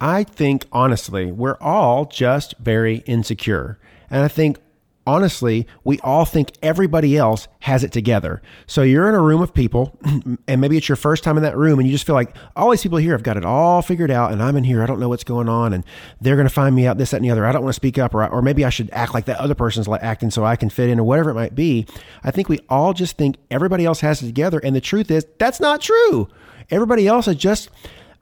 i 0.00 0.24
think 0.24 0.64
honestly 0.72 1.30
we're 1.30 1.58
all 1.60 2.06
just 2.06 2.54
very 2.58 2.98
insecure 3.06 3.78
and 4.10 4.24
i 4.24 4.28
think 4.28 4.58
honestly, 5.08 5.66
we 5.84 5.98
all 6.00 6.26
think 6.26 6.52
everybody 6.62 7.16
else 7.16 7.48
has 7.60 7.82
it 7.82 7.90
together. 7.92 8.42
So 8.66 8.82
you're 8.82 9.08
in 9.08 9.14
a 9.14 9.22
room 9.22 9.40
of 9.40 9.54
people, 9.54 9.98
and 10.46 10.60
maybe 10.60 10.76
it's 10.76 10.86
your 10.86 10.96
first 10.96 11.24
time 11.24 11.38
in 11.38 11.42
that 11.44 11.56
room, 11.56 11.78
and 11.78 11.88
you 11.88 11.94
just 11.94 12.06
feel 12.06 12.14
like 12.14 12.36
all 12.54 12.70
these 12.70 12.82
people 12.82 12.98
here 12.98 13.12
have 13.12 13.22
got 13.22 13.38
it 13.38 13.44
all 13.44 13.80
figured 13.80 14.10
out, 14.10 14.32
and 14.32 14.42
I'm 14.42 14.54
in 14.54 14.64
here, 14.64 14.82
I 14.82 14.86
don't 14.86 15.00
know 15.00 15.08
what's 15.08 15.24
going 15.24 15.48
on, 15.48 15.72
and 15.72 15.82
they're 16.20 16.36
going 16.36 16.46
to 16.46 16.52
find 16.52 16.76
me 16.76 16.86
out, 16.86 16.98
this, 16.98 17.12
that, 17.12 17.16
and 17.16 17.24
the 17.24 17.30
other. 17.30 17.46
I 17.46 17.52
don't 17.52 17.62
want 17.62 17.72
to 17.72 17.76
speak 17.76 17.96
up, 17.96 18.14
or, 18.14 18.28
or 18.28 18.42
maybe 18.42 18.66
I 18.66 18.70
should 18.70 18.90
act 18.92 19.14
like 19.14 19.24
that 19.24 19.40
other 19.40 19.54
person's 19.54 19.88
acting 19.88 20.30
so 20.30 20.44
I 20.44 20.56
can 20.56 20.68
fit 20.68 20.90
in, 20.90 21.00
or 21.00 21.04
whatever 21.04 21.30
it 21.30 21.34
might 21.34 21.54
be. 21.54 21.86
I 22.22 22.30
think 22.30 22.50
we 22.50 22.60
all 22.68 22.92
just 22.92 23.16
think 23.16 23.36
everybody 23.50 23.86
else 23.86 24.00
has 24.00 24.22
it 24.22 24.26
together, 24.26 24.58
and 24.58 24.76
the 24.76 24.80
truth 24.82 25.10
is 25.10 25.26
that's 25.38 25.58
not 25.58 25.80
true. 25.80 26.28
Everybody 26.70 27.08
else 27.08 27.26
is 27.26 27.36
just 27.36 27.70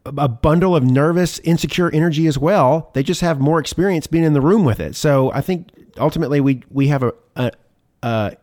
a 0.04 0.28
bundle 0.28 0.76
of 0.76 0.84
nervous, 0.84 1.40
insecure 1.40 1.90
energy 1.92 2.28
as 2.28 2.38
well. 2.38 2.92
They 2.94 3.02
just 3.02 3.22
have 3.22 3.40
more 3.40 3.58
experience 3.58 4.06
being 4.06 4.22
in 4.22 4.34
the 4.34 4.40
room 4.40 4.64
with 4.64 4.78
it. 4.78 4.94
So 4.94 5.32
I 5.32 5.40
think 5.40 5.68
ultimately 5.98 6.40
we 6.40 6.62
we 6.70 6.88
have 6.88 7.02
a, 7.02 7.12
a, 7.36 7.50
a 8.02 8.36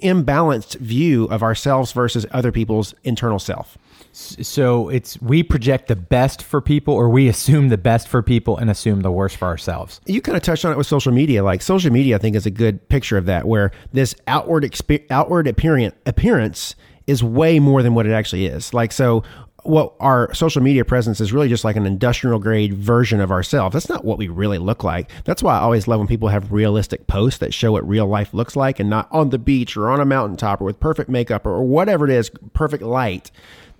imbalanced 0.00 0.76
view 0.76 1.24
of 1.26 1.42
ourselves 1.42 1.92
versus 1.92 2.26
other 2.32 2.50
people's 2.52 2.94
internal 3.04 3.38
self. 3.38 3.76
So 4.12 4.90
it's 4.90 5.20
we 5.22 5.42
project 5.42 5.88
the 5.88 5.96
best 5.96 6.42
for 6.42 6.60
people, 6.60 6.92
or 6.92 7.08
we 7.08 7.28
assume 7.28 7.68
the 7.70 7.78
best 7.78 8.08
for 8.08 8.22
people 8.22 8.58
and 8.58 8.68
assume 8.68 9.00
the 9.00 9.10
worst 9.10 9.38
for 9.38 9.46
ourselves. 9.46 10.00
You 10.06 10.20
kind 10.20 10.36
of 10.36 10.42
touched 10.42 10.64
on 10.64 10.72
it 10.72 10.78
with 10.78 10.86
social 10.86 11.12
media. 11.12 11.42
Like 11.42 11.62
social 11.62 11.90
media, 11.90 12.16
I 12.16 12.18
think 12.18 12.36
is 12.36 12.44
a 12.44 12.50
good 12.50 12.88
picture 12.88 13.16
of 13.16 13.26
that, 13.26 13.46
where 13.46 13.70
this 13.92 14.14
outward 14.26 14.64
exp- 14.64 15.06
outward 15.10 15.46
appearance 15.46 15.94
appearance 16.04 16.74
is 17.06 17.24
way 17.24 17.58
more 17.58 17.82
than 17.82 17.94
what 17.94 18.06
it 18.06 18.12
actually 18.12 18.46
is. 18.46 18.74
Like 18.74 18.92
so, 18.92 19.24
what 19.64 19.94
our 20.00 20.32
social 20.34 20.62
media 20.62 20.84
presence 20.84 21.20
is 21.20 21.32
really 21.32 21.48
just 21.48 21.64
like 21.64 21.76
an 21.76 21.86
industrial 21.86 22.38
grade 22.38 22.74
version 22.74 23.20
of 23.20 23.30
ourselves. 23.30 23.72
That's 23.72 23.88
not 23.88 24.04
what 24.04 24.18
we 24.18 24.28
really 24.28 24.58
look 24.58 24.82
like. 24.82 25.10
That's 25.24 25.42
why 25.42 25.56
I 25.56 25.60
always 25.60 25.86
love 25.86 26.00
when 26.00 26.08
people 26.08 26.28
have 26.28 26.52
realistic 26.52 27.06
posts 27.06 27.38
that 27.38 27.54
show 27.54 27.72
what 27.72 27.86
real 27.86 28.06
life 28.06 28.34
looks 28.34 28.56
like 28.56 28.80
and 28.80 28.90
not 28.90 29.08
on 29.12 29.30
the 29.30 29.38
beach 29.38 29.76
or 29.76 29.88
on 29.90 30.00
a 30.00 30.04
mountaintop 30.04 30.60
or 30.60 30.64
with 30.64 30.80
perfect 30.80 31.08
makeup 31.08 31.46
or 31.46 31.62
whatever 31.62 32.04
it 32.04 32.10
is, 32.10 32.30
perfect 32.54 32.82
light. 32.82 33.30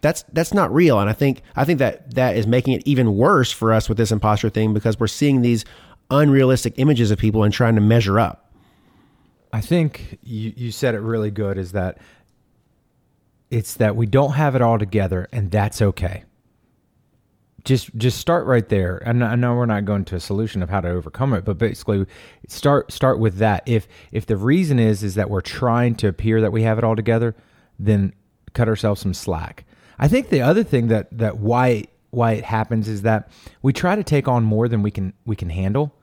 That's 0.03 0.25
that's 0.33 0.55
not 0.55 0.73
real. 0.73 0.99
And 1.01 1.09
I 1.09 1.13
think 1.13 1.43
I 1.57 1.65
think 1.65 1.79
that 1.79 2.15
that 2.15 2.37
is 2.37 2.47
making 2.47 2.75
it 2.75 2.83
even 2.85 3.17
worse 3.17 3.51
for 3.53 3.73
us 3.73 3.89
with 3.89 3.99
this 3.99 4.13
imposter 4.13 4.51
thing 4.51 4.75
because 4.75 4.99
we're 4.99 5.07
seeing 5.07 5.43
these 5.43 5.65
unrealistic 6.11 6.75
images 6.77 7.11
of 7.11 7.19
people 7.19 7.43
and 7.43 7.53
trying 7.53 7.75
to 7.75 7.81
measure 7.81 8.19
up. 8.19 8.53
I 9.53 9.61
think 9.61 10.19
you, 10.23 10.53
you 10.57 10.71
said 10.71 10.95
it 10.95 11.01
really 11.01 11.31
good 11.31 11.59
is 11.59 11.73
that 11.73 11.99
it's 13.53 13.75
that 13.75 13.97
we 13.97 14.07
don't 14.07 14.33
have 14.33 14.57
it 14.57 14.63
all 14.63 14.79
together, 14.79 15.29
and 15.33 15.51
that's 15.53 15.83
okay. 15.83 16.25
just 17.65 17.95
just 17.97 18.19
start 18.19 18.47
right 18.47 18.69
there. 18.69 18.99
And 19.07 19.25
I 19.25 19.35
know 19.37 19.55
we're 19.55 19.67
not 19.67 19.85
going 19.85 20.05
to 20.07 20.17
a 20.17 20.21
solution 20.21 20.63
of 20.63 20.71
how 20.71 20.81
to 20.81 20.89
overcome 20.89 21.33
it, 21.35 21.45
but 21.45 21.59
basically 21.59 22.07
start 22.49 22.93
start 22.93 23.19
with 23.19 23.37
that. 23.39 23.63
If 23.67 23.87
if 24.11 24.27
the 24.27 24.37
reason 24.37 24.79
is 24.79 25.03
is 25.03 25.15
that 25.15 25.31
we're 25.31 25.41
trying 25.43 25.95
to 25.97 26.09
appear 26.09 26.41
that 26.41 26.53
we 26.53 26.63
have 26.63 26.79
it 26.79 26.85
all 26.85 26.97
together, 26.97 27.35
then 27.79 28.15
cut 28.55 28.69
ourselves 28.69 29.01
some 29.01 29.15
slack. 29.15 29.65
I 29.99 30.09
think 30.09 30.29
the 30.31 30.41
other 30.43 30.65
thing 30.65 30.89
that 30.89 31.09
that 31.19 31.39
why 31.39 31.85
why 32.11 32.33
it 32.33 32.45
happens 32.45 32.89
is 32.89 33.03
that 33.03 33.31
we 33.63 33.73
try 33.73 33.97
to 33.97 34.05
take 34.05 34.29
on 34.29 34.45
more 34.45 34.69
than 34.69 34.83
we 34.83 34.91
can 34.91 35.13
we 35.25 35.37
can 35.37 35.51
handle. 35.51 35.95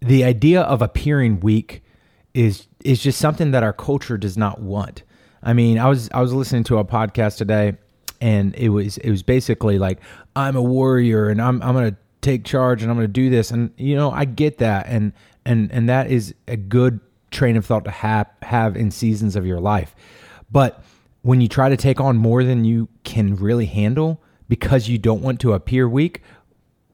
The 0.00 0.24
idea 0.24 0.62
of 0.62 0.82
appearing 0.82 1.40
weak 1.40 1.82
is 2.34 2.66
is 2.84 3.02
just 3.02 3.20
something 3.20 3.50
that 3.52 3.62
our 3.62 3.72
culture 3.72 4.18
does 4.18 4.36
not 4.38 4.60
want. 4.60 5.02
I 5.44 5.52
mean, 5.52 5.78
I 5.78 5.88
was 5.88 6.08
I 6.12 6.20
was 6.20 6.32
listening 6.32 6.64
to 6.64 6.78
a 6.78 6.84
podcast 6.84 7.36
today 7.36 7.74
and 8.20 8.54
it 8.56 8.70
was 8.70 8.96
it 8.98 9.10
was 9.10 9.22
basically 9.22 9.78
like 9.78 10.00
I'm 10.34 10.56
a 10.56 10.62
warrior 10.62 11.28
and 11.28 11.40
I'm 11.40 11.62
I'm 11.62 11.74
to 11.74 11.96
take 12.22 12.44
charge 12.44 12.82
and 12.82 12.90
I'm 12.90 12.98
to 12.98 13.06
do 13.06 13.28
this 13.28 13.50
and 13.50 13.70
you 13.76 13.94
know, 13.94 14.10
I 14.10 14.24
get 14.24 14.58
that 14.58 14.86
and 14.88 15.12
and 15.44 15.70
and 15.70 15.88
that 15.88 16.10
is 16.10 16.34
a 16.48 16.56
good 16.56 16.98
train 17.30 17.56
of 17.56 17.66
thought 17.66 17.84
to 17.84 17.90
have 17.90 18.28
have 18.42 18.76
in 18.76 18.90
seasons 18.90 19.36
of 19.36 19.44
your 19.44 19.60
life. 19.60 19.94
But 20.50 20.82
when 21.22 21.40
you 21.40 21.48
try 21.48 21.68
to 21.68 21.76
take 21.76 22.00
on 22.00 22.16
more 22.16 22.42
than 22.42 22.64
you 22.64 22.88
can 23.04 23.36
really 23.36 23.66
handle 23.66 24.22
because 24.48 24.88
you 24.88 24.98
don't 24.98 25.22
want 25.22 25.40
to 25.40 25.52
appear 25.52 25.88
weak, 25.88 26.22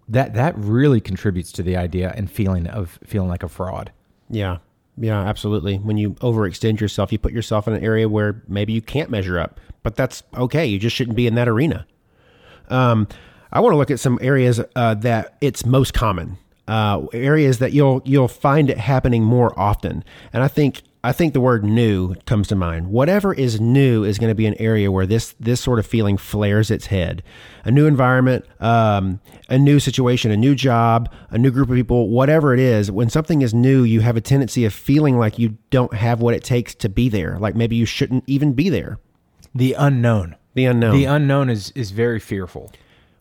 that 0.08 0.34
that 0.34 0.56
really 0.56 1.00
contributes 1.00 1.52
to 1.52 1.62
the 1.62 1.76
idea 1.76 2.12
and 2.16 2.28
feeling 2.28 2.66
of 2.66 2.98
feeling 3.04 3.28
like 3.28 3.44
a 3.44 3.48
fraud. 3.48 3.92
Yeah. 4.28 4.58
Yeah, 5.00 5.18
absolutely. 5.18 5.76
When 5.78 5.96
you 5.96 6.10
overextend 6.16 6.78
yourself, 6.78 7.10
you 7.10 7.18
put 7.18 7.32
yourself 7.32 7.66
in 7.66 7.72
an 7.72 7.82
area 7.82 8.06
where 8.06 8.42
maybe 8.46 8.74
you 8.74 8.82
can't 8.82 9.08
measure 9.08 9.38
up, 9.38 9.58
but 9.82 9.96
that's 9.96 10.22
okay. 10.36 10.66
You 10.66 10.78
just 10.78 10.94
shouldn't 10.94 11.16
be 11.16 11.26
in 11.26 11.36
that 11.36 11.48
arena. 11.48 11.86
Um, 12.68 13.08
I 13.50 13.60
want 13.60 13.72
to 13.72 13.78
look 13.78 13.90
at 13.90 13.98
some 13.98 14.18
areas 14.20 14.60
uh, 14.76 14.94
that 14.96 15.38
it's 15.40 15.64
most 15.64 15.94
common, 15.94 16.36
uh, 16.68 17.06
areas 17.14 17.58
that 17.60 17.72
you'll 17.72 18.02
you'll 18.04 18.28
find 18.28 18.68
it 18.68 18.76
happening 18.76 19.24
more 19.24 19.58
often, 19.58 20.04
and 20.34 20.42
I 20.42 20.48
think 20.48 20.82
I 21.02 21.12
think 21.12 21.32
the 21.32 21.40
word 21.40 21.64
new 21.64 22.14
comes 22.26 22.48
to 22.48 22.54
mind. 22.54 22.88
Whatever 22.88 23.32
is 23.32 23.58
new 23.58 24.04
is 24.04 24.18
going 24.18 24.28
to 24.28 24.34
be 24.34 24.44
an 24.44 24.54
area 24.60 24.92
where 24.92 25.06
this 25.06 25.34
this 25.40 25.60
sort 25.60 25.78
of 25.78 25.86
feeling 25.86 26.18
flares 26.18 26.70
its 26.70 26.86
head. 26.86 27.22
A 27.64 27.70
new 27.70 27.86
environment, 27.86 28.44
um, 28.60 29.20
a 29.48 29.58
new 29.58 29.80
situation, 29.80 30.30
a 30.30 30.36
new 30.36 30.54
job, 30.54 31.10
a 31.30 31.38
new 31.38 31.50
group 31.50 31.70
of 31.70 31.76
people, 31.76 32.10
whatever 32.10 32.52
it 32.52 32.60
is. 32.60 32.90
When 32.90 33.08
something 33.08 33.40
is 33.40 33.54
new, 33.54 33.82
you 33.82 34.00
have 34.00 34.16
a 34.16 34.20
tendency 34.20 34.66
of 34.66 34.74
feeling 34.74 35.18
like 35.18 35.38
you 35.38 35.56
don't 35.70 35.94
have 35.94 36.20
what 36.20 36.34
it 36.34 36.44
takes 36.44 36.74
to 36.76 36.90
be 36.90 37.08
there. 37.08 37.38
Like 37.38 37.54
maybe 37.54 37.76
you 37.76 37.86
shouldn't 37.86 38.24
even 38.26 38.52
be 38.52 38.68
there. 38.68 38.98
The 39.54 39.72
unknown. 39.72 40.36
The 40.52 40.66
unknown. 40.66 40.94
The 40.94 41.06
unknown 41.06 41.48
is 41.48 41.72
is 41.74 41.92
very 41.92 42.20
fearful. 42.20 42.70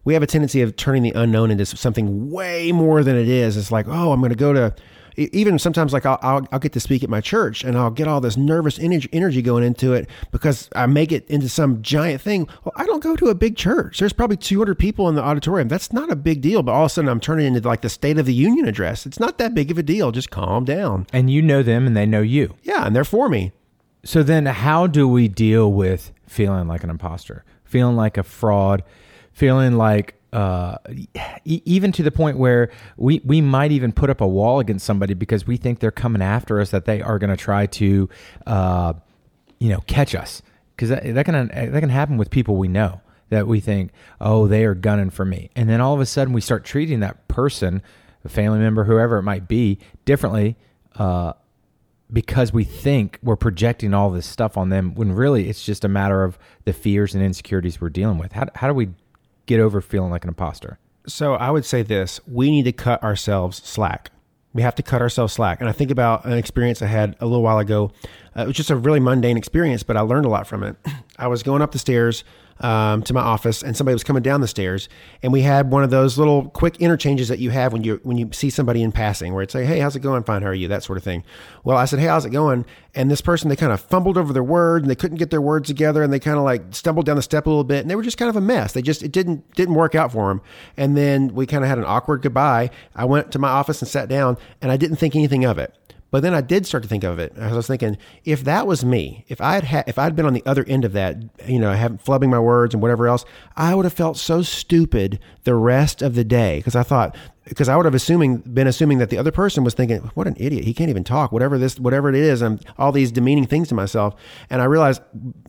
We 0.04 0.14
have 0.16 0.24
a 0.24 0.28
tendency 0.28 0.62
of 0.62 0.76
turning 0.76 1.04
the 1.04 1.12
unknown 1.12 1.50
into 1.52 1.66
something 1.66 2.30
way 2.30 2.74
more 2.74 3.04
than 3.04 3.16
it 3.16 3.28
is. 3.30 3.56
It's 3.56 3.72
like, 3.72 3.88
oh, 3.88 4.12
I'm 4.12 4.20
going 4.20 4.32
to 4.32 4.36
go 4.36 4.54
to 4.54 4.74
even 5.18 5.60
sometimes 5.60 5.94
like 5.94 6.06
I'll, 6.06 6.20
I'll, 6.22 6.48
I'll, 6.52 6.60
get 6.60 6.74
to 6.74 6.80
speak 6.80 7.04
at 7.04 7.10
my 7.10 7.22
church 7.22 7.64
and 7.64 7.78
I'll 7.78 7.92
get 7.92 8.08
all 8.08 8.22
this 8.22 8.38
nervous 8.38 8.80
energy 8.80 9.42
going 9.42 9.64
into 9.64 9.94
it 9.94 10.10
because 10.32 10.70
I 10.76 10.86
make 10.86 11.12
it 11.12 11.28
into 11.30 11.50
some 11.50 11.82
giant 11.82 12.22
thing. 12.22 12.48
Well, 12.64 12.74
I 12.76 12.86
don't 12.86 13.04
go 13.04 13.16
to 13.16 13.28
a 13.28 13.36
big 13.36 13.56
church. 13.56 14.00
There's 14.00 14.14
probably 14.14 14.38
200 14.38 14.76
people 14.76 15.08
in 15.10 15.16
the 15.16 15.24
auditorium. 15.24 15.68
That's 15.68 15.94
not 15.94 16.12
a 16.12 16.16
big 16.16 16.42
deal. 16.42 16.64
But 16.64 16.74
all 16.74 16.86
of 16.86 16.88
a 16.88 16.90
sudden 16.90 17.10
I'm 17.10 17.20
turning 17.20 17.56
into 17.56 17.68
like 17.68 17.82
the 17.82 17.90
State 17.90 18.18
of 18.18 18.26
the 18.26 18.34
Union 18.34 18.68
address. 18.68 19.06
It's 19.06 19.20
not 19.20 19.38
that 19.38 19.54
big 19.54 19.72
of 19.72 19.78
a 19.78 19.84
deal. 19.84 20.12
Just 20.12 20.30
calm 20.30 20.66
down. 20.66 21.08
And 21.14 21.30
you 21.30 21.42
know 21.42 21.64
them 21.64 21.88
and 21.88 21.96
they 21.96 22.06
know 22.06 22.22
you. 22.22 22.56
Yeah. 22.64 22.86
And 22.86 22.96
they're 22.96 23.04
for 23.04 23.30
me. 23.30 23.52
So 24.04 24.24
then 24.24 24.46
how 24.46 24.88
do 24.88 25.08
we 25.08 25.28
deal 25.28 25.72
with 25.72 26.12
feeling 26.26 26.68
like 26.68 26.84
an 26.84 26.90
imposter, 26.90 27.44
feeling 27.66 27.96
like 27.96 28.18
a 28.18 28.24
fraud, 28.24 28.84
feeling 29.34 29.74
like 29.74 30.19
uh, 30.32 30.78
even 31.46 31.92
to 31.92 32.04
the 32.04 32.12
point 32.12 32.38
where 32.38 32.72
we 32.98 33.22
we 33.24 33.42
might 33.42 33.72
even 33.72 33.92
put 33.92 34.10
up 34.10 34.22
a 34.22 34.28
wall 34.28 34.60
against 34.60 34.86
somebody 34.86 35.14
because 35.14 35.48
we 35.48 35.58
think 35.58 35.80
they're 35.80 35.92
coming 35.92 36.22
after 36.22 36.60
us 36.60 36.72
that 36.72 36.86
they 36.86 37.02
are 37.02 37.18
going 37.18 37.30
to 37.30 37.38
try 37.38 37.66
to 37.66 38.10
uh, 38.46 38.94
you 39.60 39.70
know 39.70 39.80
catch 39.88 40.16
us. 40.16 40.42
Because 40.76 40.90
that, 40.90 41.14
that 41.14 41.26
can 41.26 41.48
that 41.48 41.80
can 41.80 41.90
happen 41.90 42.18
with 42.18 42.30
people 42.30 42.56
we 42.56 42.68
know 42.68 43.02
that 43.30 43.48
we 43.48 43.60
think 43.60 43.92
oh 44.22 44.48
they 44.48 44.66
are 44.66 44.76
gunning 44.76 45.10
for 45.10 45.26
me. 45.26 45.50
And 45.56 45.70
then 45.70 45.82
all 45.82 45.94
of 45.94 46.00
a 46.00 46.06
sudden 46.06 46.34
we 46.34 46.42
start 46.42 46.64
treating 46.64 47.00
that 47.02 47.28
person 47.28 47.82
a 48.24 48.30
family 48.30 48.60
member 48.60 48.84
whoever 48.84 49.18
it 49.18 49.24
might 49.24 49.48
be 49.48 49.80
differently 50.06 50.58
uh, 50.96 51.34
because 52.12 52.52
we 52.52 52.64
think 52.64 53.20
we're 53.22 53.36
projecting 53.36 53.94
all 53.94 54.10
this 54.10 54.26
stuff 54.26 54.58
on 54.58 54.70
them 54.70 54.96
when 54.96 55.12
really 55.14 55.50
it's 55.50 55.64
just 55.64 55.86
a 55.86 55.88
matter 55.88 56.24
of 56.24 56.38
the 56.66 56.74
fears 56.74 57.14
and 57.14 57.24
insecurities 57.24 57.80
we're 57.80 57.90
dealing 57.90 58.18
with. 58.18 58.32
How, 58.32 58.48
how 58.56 58.68
do 58.68 58.74
we 58.74 58.90
get 59.50 59.60
over 59.60 59.82
feeling 59.82 60.12
like 60.12 60.24
an 60.24 60.30
imposter? 60.30 60.78
So 61.08 61.34
I 61.34 61.50
would 61.50 61.66
say 61.66 61.82
this 61.82 62.22
we 62.28 62.52
need 62.52 62.64
to 62.64 62.72
cut 62.72 63.04
ourselves 63.04 63.62
slack. 63.66 64.12
We 64.54 64.62
have 64.62 64.76
to 64.76 64.84
cut 64.84 65.02
ourselves 65.02 65.34
slack. 65.34 65.60
And 65.60 65.70
I 65.70 65.72
think 65.74 65.92
about 65.92 66.26
an 66.26 66.34
experience 66.34 66.82
I 66.82 66.88
had 66.88 67.16
a 67.20 67.26
little 67.26 67.44
while 67.44 67.60
ago. 67.60 67.92
Uh, 68.36 68.44
it 68.44 68.48
was 68.48 68.56
just 68.56 68.70
a 68.70 68.76
really 68.76 69.00
mundane 69.00 69.38
experience, 69.38 69.84
but 69.84 69.98
I 69.98 70.02
learned 70.02 70.26
a 70.26 70.30
lot 70.30 70.48
from 70.48 70.64
it. 70.64 70.76
I 71.18 71.28
was 71.28 71.44
going 71.44 71.62
up 71.62 71.72
the 71.72 71.80
stairs 71.80 72.24
um, 72.60 73.04
to 73.04 73.14
my 73.14 73.22
office, 73.22 73.64
and 73.64 73.76
somebody 73.76 73.94
was 73.94 74.04
coming 74.04 74.24
down 74.24 74.42
the 74.42 74.48
stairs, 74.48 74.90
and 75.24 75.32
we 75.32 75.42
had 75.42 75.72
one 75.72 75.84
of 75.84 75.90
those 75.90 76.18
little 76.18 76.50
quick 76.50 76.78
interchanges 76.78 77.28
that 77.30 77.40
you 77.40 77.50
have 77.52 77.74
when 77.74 77.84
you 77.84 78.00
when 78.04 78.18
you 78.18 78.30
see 78.34 78.50
somebody 78.50 78.84
in 78.84 78.92
passing, 78.92 79.34
where 79.34 79.44
it's 79.44 79.56
like, 79.56 79.66
"Hey, 79.66 79.80
how's 79.80 79.96
it 79.96 80.02
going? 80.02 80.24
Fine, 80.24 80.42
how 80.42 80.50
are 80.50 80.54
you?" 80.54 80.68
That 80.68 80.84
sort 80.84 80.98
of 80.98 81.04
thing. 81.04 81.24
Well, 81.64 81.78
I 81.78 81.86
said, 81.86 82.00
"Hey, 82.00 82.08
how's 82.08 82.26
it 82.26 82.32
going?" 82.32 82.66
And 82.96 83.10
this 83.10 83.22
person, 83.22 83.50
they 83.50 83.56
kind 83.56 83.72
of 83.72 83.80
fumbled 83.80 84.18
over 84.18 84.34
their 84.34 84.44
words, 84.44 84.84
and 84.84 84.92
they 84.92 84.96
couldn't 84.96 85.18
get 85.18 85.30
their 85.30 85.42
words 85.42 85.68
together, 85.68 86.04
and 86.04 86.12
they 86.12 86.20
kind 86.20 86.38
of 86.38 86.44
like 86.44 86.64
stumbled 86.72 87.06
down 87.06 87.16
the 87.16 87.22
step 87.22 87.46
a 87.46 87.50
little 87.50 87.64
bit, 87.64 87.82
and 87.82 87.90
they 87.90 87.96
were 87.96 88.04
just 88.04 88.18
kind 88.18 88.30
of 88.30 88.36
a 88.36 88.42
mess. 88.42 88.74
They 88.74 88.82
just 88.82 89.04
it 89.04 89.12
didn't 89.12 89.50
didn't 89.56 89.76
work 89.76 89.96
out 89.96 90.12
for 90.12 90.30
them. 90.30 90.42
And 90.76 90.98
then 90.98 91.34
we 91.34 91.46
kind 91.46 91.64
of 91.64 91.70
had 91.70 91.78
an 91.78 91.86
awkward 91.86 92.22
goodbye. 92.22 92.72
I 92.96 93.06
went 93.06 93.32
to 93.32 93.40
my 93.40 93.50
office 93.50 93.82
and 93.82 93.90
sat 93.90 94.10
down, 94.10 94.38
and 94.62 94.72
I 94.72 94.78
didn't 94.78 94.98
think 94.98 95.16
anything 95.16 95.46
of 95.46 95.58
it. 95.58 95.74
But 96.12 96.24
then 96.24 96.34
I 96.34 96.42
did 96.42 96.66
start 96.66 96.84
to 96.84 96.90
think 96.90 97.04
of 97.04 97.20
it. 97.20 97.34
I 97.40 97.54
was 97.54 97.68
thinking, 97.68 97.98
if 98.26 98.44
that 98.44 98.66
was 98.66 98.84
me, 98.84 99.26
if 99.28 99.40
I 99.42 99.54
had 99.54 99.64
ha- 99.66 99.84
if 99.86 100.00
I'd 100.00 100.16
been 100.16 100.26
on 100.26 100.34
the 100.34 100.44
other 100.46 100.66
end 100.68 100.86
of 100.86 100.94
that, 100.94 101.18
you 101.48 101.60
know, 101.60 101.72
have, 101.72 102.04
flubbing 102.04 102.30
my 102.30 102.40
words 102.40 102.74
and 102.74 102.82
whatever 102.82 103.08
else, 103.08 103.26
I 103.56 103.76
would 103.76 103.86
have 103.86 103.94
felt 103.94 104.18
so 104.18 104.42
stupid 104.42 105.20
the 105.44 105.56
rest 105.56 106.02
of 106.02 106.16
the 106.16 106.24
day 106.24 106.58
because 106.58 106.76
I 106.76 106.84
thought 106.84 107.16
because 107.46 107.68
I 107.68 107.76
would 107.76 107.86
have 107.86 107.96
assuming 107.96 108.38
been 108.38 108.68
assuming 108.68 109.00
that 109.00 109.10
the 109.10 109.18
other 109.18 109.32
person 109.32 109.64
was 109.64 109.74
thinking, 109.74 110.00
what 110.14 110.28
an 110.28 110.36
idiot, 110.40 110.64
he 110.64 110.74
can't 110.74 110.90
even 110.90 111.04
talk, 111.04 111.32
whatever 111.32 111.58
this 111.58 111.80
whatever 111.80 112.10
it 112.10 112.16
is, 112.16 112.42
and 112.42 112.64
all 112.78 112.92
these 112.92 113.12
demeaning 113.12 113.46
things 113.46 113.68
to 113.70 113.76
myself. 113.76 114.16
And 114.50 114.62
I 114.62 114.66
realized 114.66 115.02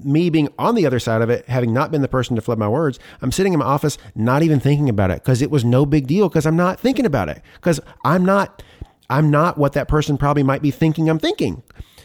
me 0.02 0.30
being 0.30 0.48
on 0.58 0.74
the 0.74 0.86
other 0.86 0.98
side 0.98 1.22
of 1.22 1.30
it, 1.30 1.46
having 1.46 1.72
not 1.72 1.90
been 1.90 2.02
the 2.02 2.08
person 2.08 2.36
to 2.36 2.42
flub 2.42 2.58
my 2.58 2.68
words, 2.68 2.98
I'm 3.22 3.32
sitting 3.32 3.52
in 3.52 3.58
my 3.58 3.66
office 3.66 3.98
not 4.14 4.42
even 4.42 4.60
thinking 4.60 4.88
about 4.88 5.10
it 5.10 5.22
because 5.22 5.40
it 5.40 5.50
was 5.50 5.64
no 5.64 5.86
big 5.86 6.06
deal 6.06 6.28
because 6.28 6.46
I'm 6.46 6.56
not 6.56 6.80
thinking 6.80 7.06
about 7.06 7.28
it 7.28 7.42
because 7.54 7.80
I'm 8.04 8.24
not 8.24 8.62
I'm 9.10 9.30
not 9.30 9.58
what 9.58 9.74
that 9.74 9.88
person 9.88 10.16
probably 10.16 10.42
might 10.42 10.62
be 10.62 10.70
thinking 10.70 11.10
I'm 11.10 11.18
thinking. 11.18 11.62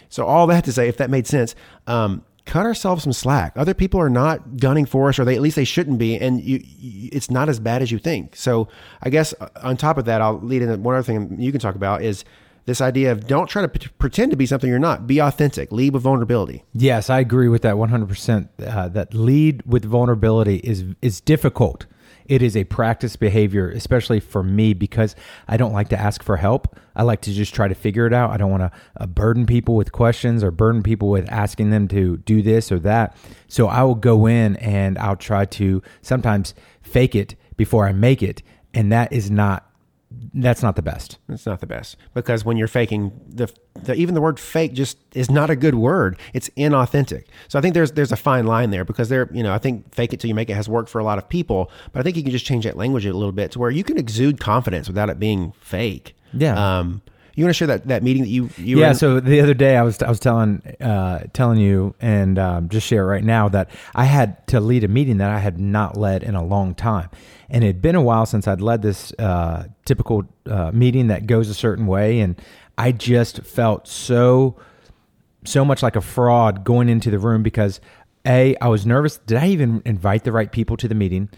So 0.10 0.26
all 0.26 0.48
that 0.48 0.66
to 0.66 0.74
say, 0.74 0.88
if 0.88 0.98
that 0.98 1.10
made 1.10 1.28
sense, 1.28 1.56
um, 1.88 2.24
cut 2.46 2.66
ourselves 2.66 3.04
some 3.04 3.14
slack. 3.14 3.54
Other 3.56 3.74
people 3.74 4.00
are 4.00 4.10
not 4.10 4.58
gunning 4.58 4.86
for 4.86 5.10
us, 5.10 5.20
or 5.20 5.26
they 5.26 5.36
at 5.36 5.42
least 5.42 5.56
they 5.56 5.64
shouldn't 5.64 6.00
be, 6.00 6.18
and 6.18 6.42
you, 6.42 6.62
you, 6.64 7.10
it's 7.12 7.30
not 7.30 7.50
as 7.50 7.60
bad 7.60 7.82
as 7.82 7.92
you 7.92 8.00
think. 8.00 8.36
So 8.36 8.68
I 9.02 9.10
guess 9.10 9.34
uh, 9.40 9.50
on 9.62 9.78
top 9.78 9.98
of 9.98 10.06
that, 10.06 10.22
I'll 10.22 10.40
lead 10.40 10.62
into 10.62 10.78
one 10.78 10.96
other 10.96 11.04
thing 11.04 11.40
you 11.40 11.52
can 11.52 11.62
talk 11.62 11.76
about 11.76 12.02
is 12.02 12.24
this 12.66 12.82
idea 12.82 13.12
of 13.12 13.28
don't 13.28 13.48
try 13.48 13.62
to 13.62 13.68
p- 13.68 13.90
pretend 14.00 14.32
to 14.32 14.38
be 14.38 14.46
something 14.46 14.70
you're 14.70 14.80
not. 14.80 15.06
Be 15.06 15.20
authentic. 15.20 15.72
Lead 15.72 15.94
with 15.94 16.04
vulnerability. 16.04 16.64
Yes, 16.74 17.10
I 17.10 17.20
agree 17.20 17.48
with 17.48 17.62
that 17.62 17.76
100%. 17.76 18.50
Uh, 18.66 18.88
that 18.90 19.14
lead 19.14 19.64
with 19.66 19.86
vulnerability 19.86 20.58
is 20.58 20.86
is 21.02 21.22
difficult 21.22 21.86
it 22.28 22.42
is 22.42 22.58
a 22.58 22.64
practice 22.64 23.16
behavior, 23.16 23.70
especially 23.70 24.20
for 24.20 24.44
me, 24.44 24.74
because 24.74 25.16
I 25.48 25.58
don't 25.58 25.74
like 25.74 25.90
to 25.90 26.00
ask 26.00 26.24
for 26.24 26.38
help. 26.38 26.78
I 26.96 27.04
like 27.04 27.22
to 27.22 27.34
just 27.34 27.54
try 27.54 27.68
to 27.68 27.76
figure 27.76 28.08
it 28.08 28.14
out. 28.14 28.32
I 28.32 28.38
don't 28.38 28.52
want 28.52 28.64
to 28.64 28.72
uh, 28.98 29.06
burden 29.06 29.46
people 29.46 29.76
with 29.76 29.92
questions 29.92 30.44
or 30.44 30.52
burden 30.52 30.82
people 30.82 31.10
with 31.10 31.30
asking 31.32 31.70
them 31.70 31.88
to 31.90 32.18
do 32.18 32.42
this 32.42 32.72
or 32.72 32.80
that. 32.80 33.16
So 33.48 33.68
I 33.68 33.84
will 33.84 33.96
go 33.96 34.26
in 34.26 34.56
and 34.58 34.98
I'll 34.98 35.16
try 35.16 35.46
to 35.46 35.84
sometimes 36.02 36.54
fake 36.82 37.16
it 37.16 37.36
before 37.58 37.88
I 37.88 37.92
make 37.92 38.24
it. 38.24 38.42
And 38.74 38.92
that 38.92 39.14
is 39.14 39.30
not 39.30 39.70
that's 40.34 40.62
not 40.62 40.76
the 40.76 40.82
best. 40.82 41.18
It's 41.30 41.46
not 41.46 41.60
the 41.60 41.68
best 41.68 41.98
because 42.14 42.46
when 42.46 42.58
you're 42.58 42.68
faking 42.68 43.12
the, 43.28 43.52
the, 43.84 43.96
even 43.96 44.16
the 44.16 44.22
word 44.22 44.40
fake 44.40 44.74
just 44.74 44.98
is 45.14 45.30
not 45.30 45.50
a 45.50 45.56
good 45.56 45.76
word. 45.76 46.18
It's 46.34 46.50
inauthentic. 46.50 47.26
So 47.48 47.58
I 47.60 47.62
think 47.62 47.74
there's 47.74 47.94
there's 47.94 48.12
a 48.12 48.18
fine 48.18 48.46
line 48.46 48.70
there 48.70 48.86
because 48.86 49.10
there 49.10 49.30
you 49.32 49.44
know 49.44 49.54
I 49.54 49.58
think 49.58 49.94
fake 49.94 50.14
it 50.14 50.20
till 50.20 50.28
you 50.28 50.36
make 50.36 50.50
it 50.50 50.56
has 50.56 50.70
worked 50.70 50.90
for 50.90 51.00
a 51.00 51.04
lot 51.04 51.18
of 51.18 51.28
people, 51.28 51.72
but 51.92 52.00
I 52.00 52.04
think 52.04 52.18
you 52.18 52.24
can 52.24 52.32
just 52.32 52.46
change 52.46 52.66
that 52.66 52.78
language 52.78 53.06
a 53.06 53.14
little 53.14 53.32
bit 53.32 53.52
to 53.52 53.60
where 53.60 53.72
you 53.72 53.84
can 53.84 53.98
exude 53.98 54.40
confidence 54.40 54.88
without 54.88 55.10
it 55.10 55.20
being 55.20 55.54
fake. 55.60 56.16
Yeah. 56.34 56.80
Um, 56.80 57.02
you 57.36 57.44
want 57.44 57.54
to 57.54 57.58
share 57.58 57.68
that, 57.68 57.88
that 57.88 58.02
meeting 58.02 58.24
that 58.24 58.30
you, 58.30 58.50
you 58.58 58.80
yeah. 58.80 58.94
So 58.94 59.20
the 59.20 59.42
other 59.42 59.54
day 59.54 59.76
I 59.76 59.84
was 59.84 60.02
I 60.02 60.10
was 60.10 60.20
telling 60.20 60.62
uh, 60.80 61.26
telling 61.34 61.60
you 61.60 61.94
and 62.00 62.40
um, 62.40 62.70
just 62.70 62.88
share 62.88 63.06
right 63.06 63.24
now 63.24 63.50
that 63.50 63.70
I 63.94 64.06
had 64.06 64.48
to 64.48 64.60
lead 64.60 64.84
a 64.84 64.88
meeting 64.88 65.18
that 65.18 65.30
I 65.30 65.40
had 65.40 65.60
not 65.60 65.98
led 65.98 66.24
in 66.24 66.36
a 66.36 66.44
long 66.44 66.74
time, 66.74 67.10
and 67.50 67.64
it 67.64 67.68
had 67.68 67.82
been 67.82 67.96
a 67.96 68.02
while 68.02 68.26
since 68.26 68.48
I'd 68.48 68.62
led 68.62 68.82
this 68.82 69.12
uh, 69.20 69.66
typical 69.84 70.24
uh, 70.46 70.72
meeting 70.74 71.08
that 71.08 71.28
goes 71.28 71.50
a 71.50 71.54
certain 71.54 71.88
way, 71.88 72.22
and 72.22 72.42
I 72.78 72.94
just 72.94 73.42
felt 73.42 73.88
so 73.88 74.56
so 75.44 75.66
much 75.66 75.84
like 75.84 75.96
a 75.96 76.02
fraud 76.02 76.64
going 76.64 76.90
into 76.90 77.12
the 77.12 77.20
room 77.20 77.44
because 77.44 77.82
a 78.26 78.56
I 78.62 78.68
was 78.70 78.86
nervous. 78.86 79.18
Did 79.18 79.38
I 79.38 79.48
even 79.48 79.82
invite 79.86 80.24
the 80.24 80.32
right 80.32 80.52
people 80.52 80.78
to 80.78 80.88
the 80.88 80.96
meeting? 80.96 81.30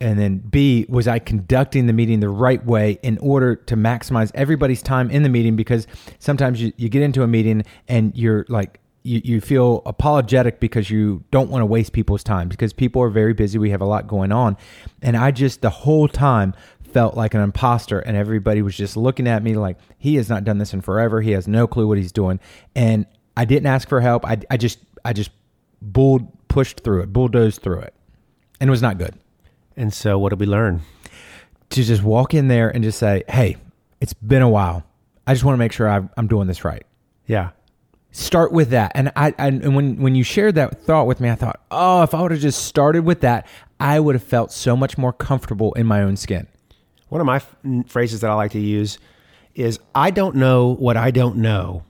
And 0.00 0.18
then 0.18 0.38
B, 0.38 0.86
was 0.88 1.08
I 1.08 1.18
conducting 1.18 1.86
the 1.86 1.92
meeting 1.92 2.20
the 2.20 2.28
right 2.28 2.64
way 2.64 2.98
in 3.02 3.18
order 3.18 3.56
to 3.56 3.76
maximize 3.76 4.30
everybody's 4.34 4.82
time 4.82 5.10
in 5.10 5.22
the 5.22 5.28
meeting? 5.28 5.56
Because 5.56 5.86
sometimes 6.18 6.60
you, 6.60 6.72
you 6.76 6.88
get 6.88 7.02
into 7.02 7.22
a 7.22 7.26
meeting 7.26 7.64
and 7.88 8.14
you're 8.16 8.44
like, 8.48 8.80
you, 9.02 9.20
you 9.22 9.40
feel 9.40 9.82
apologetic 9.84 10.60
because 10.60 10.90
you 10.90 11.22
don't 11.30 11.50
want 11.50 11.60
to 11.60 11.66
waste 11.66 11.92
people's 11.92 12.24
time 12.24 12.48
because 12.48 12.72
people 12.72 13.02
are 13.02 13.10
very 13.10 13.34
busy. 13.34 13.58
We 13.58 13.70
have 13.70 13.82
a 13.82 13.86
lot 13.86 14.06
going 14.06 14.32
on. 14.32 14.56
And 15.02 15.16
I 15.16 15.30
just, 15.30 15.60
the 15.60 15.70
whole 15.70 16.08
time, 16.08 16.54
felt 16.94 17.16
like 17.16 17.34
an 17.34 17.40
imposter 17.40 17.98
and 17.98 18.16
everybody 18.16 18.62
was 18.62 18.76
just 18.76 18.96
looking 18.96 19.26
at 19.26 19.42
me 19.42 19.54
like 19.54 19.76
he 19.98 20.14
has 20.14 20.28
not 20.28 20.44
done 20.44 20.58
this 20.58 20.72
in 20.72 20.80
forever 20.80 21.20
he 21.20 21.32
has 21.32 21.48
no 21.48 21.66
clue 21.66 21.88
what 21.88 21.98
he's 21.98 22.12
doing 22.12 22.38
and 22.76 23.04
i 23.36 23.44
didn't 23.44 23.66
ask 23.66 23.88
for 23.88 24.00
help 24.00 24.24
i, 24.24 24.38
I 24.48 24.56
just 24.56 24.78
i 25.04 25.12
just 25.12 25.32
bull 25.82 26.32
pushed 26.46 26.80
through 26.84 27.02
it 27.02 27.12
bulldozed 27.12 27.62
through 27.62 27.80
it 27.80 27.94
and 28.60 28.68
it 28.68 28.70
was 28.70 28.80
not 28.80 28.96
good 28.96 29.18
And 29.76 29.92
so, 29.92 30.18
what 30.18 30.30
did 30.30 30.40
we 30.40 30.46
learn? 30.46 30.82
to 31.70 31.82
just 31.82 32.02
walk 32.04 32.34
in 32.34 32.46
there 32.48 32.68
and 32.68 32.84
just 32.84 32.98
say 32.98 33.24
hey 33.28 33.56
it's 34.00 34.12
been 34.12 34.42
a 34.42 34.48
while. 34.48 34.84
I 35.26 35.32
just 35.32 35.44
want 35.44 35.54
to 35.54 35.58
make 35.58 35.72
sure 35.72 35.88
I'm, 35.88 36.10
I'm 36.16 36.26
doing 36.26 36.46
this 36.46 36.62
right. 36.64 36.84
Yeah. 37.26 37.50
start 38.10 38.52
with 38.52 38.70
that. 38.70 38.92
And 38.94 39.10
I, 39.16 39.34
I 39.38 39.48
and 39.48 39.74
when 39.74 39.96
when 39.96 40.14
you 40.14 40.22
shared 40.22 40.54
that 40.56 40.82
thought 40.84 41.06
with 41.06 41.20
me 41.20 41.30
i 41.30 41.34
thought 41.34 41.60
oh 41.70 42.02
if 42.02 42.14
i 42.14 42.20
would 42.20 42.30
have 42.30 42.40
just 42.40 42.66
started 42.66 43.04
with 43.04 43.22
that 43.22 43.46
i 43.80 43.98
would 43.98 44.14
have 44.14 44.22
felt 44.22 44.52
so 44.52 44.76
much 44.76 44.98
more 44.98 45.12
comfortable 45.12 45.72
in 45.72 45.86
my 45.86 46.02
own 46.02 46.16
skin. 46.16 46.46
One 47.08 47.20
of 47.20 47.26
my 47.26 47.36
f- 47.36 47.56
phrases 47.86 48.20
that 48.20 48.30
I 48.30 48.34
like 48.34 48.52
to 48.52 48.60
use 48.60 48.98
is 49.54 49.78
I 49.94 50.10
don't 50.10 50.36
know 50.36 50.74
what 50.74 50.96
I 50.96 51.10
don't 51.10 51.36
know 51.38 51.82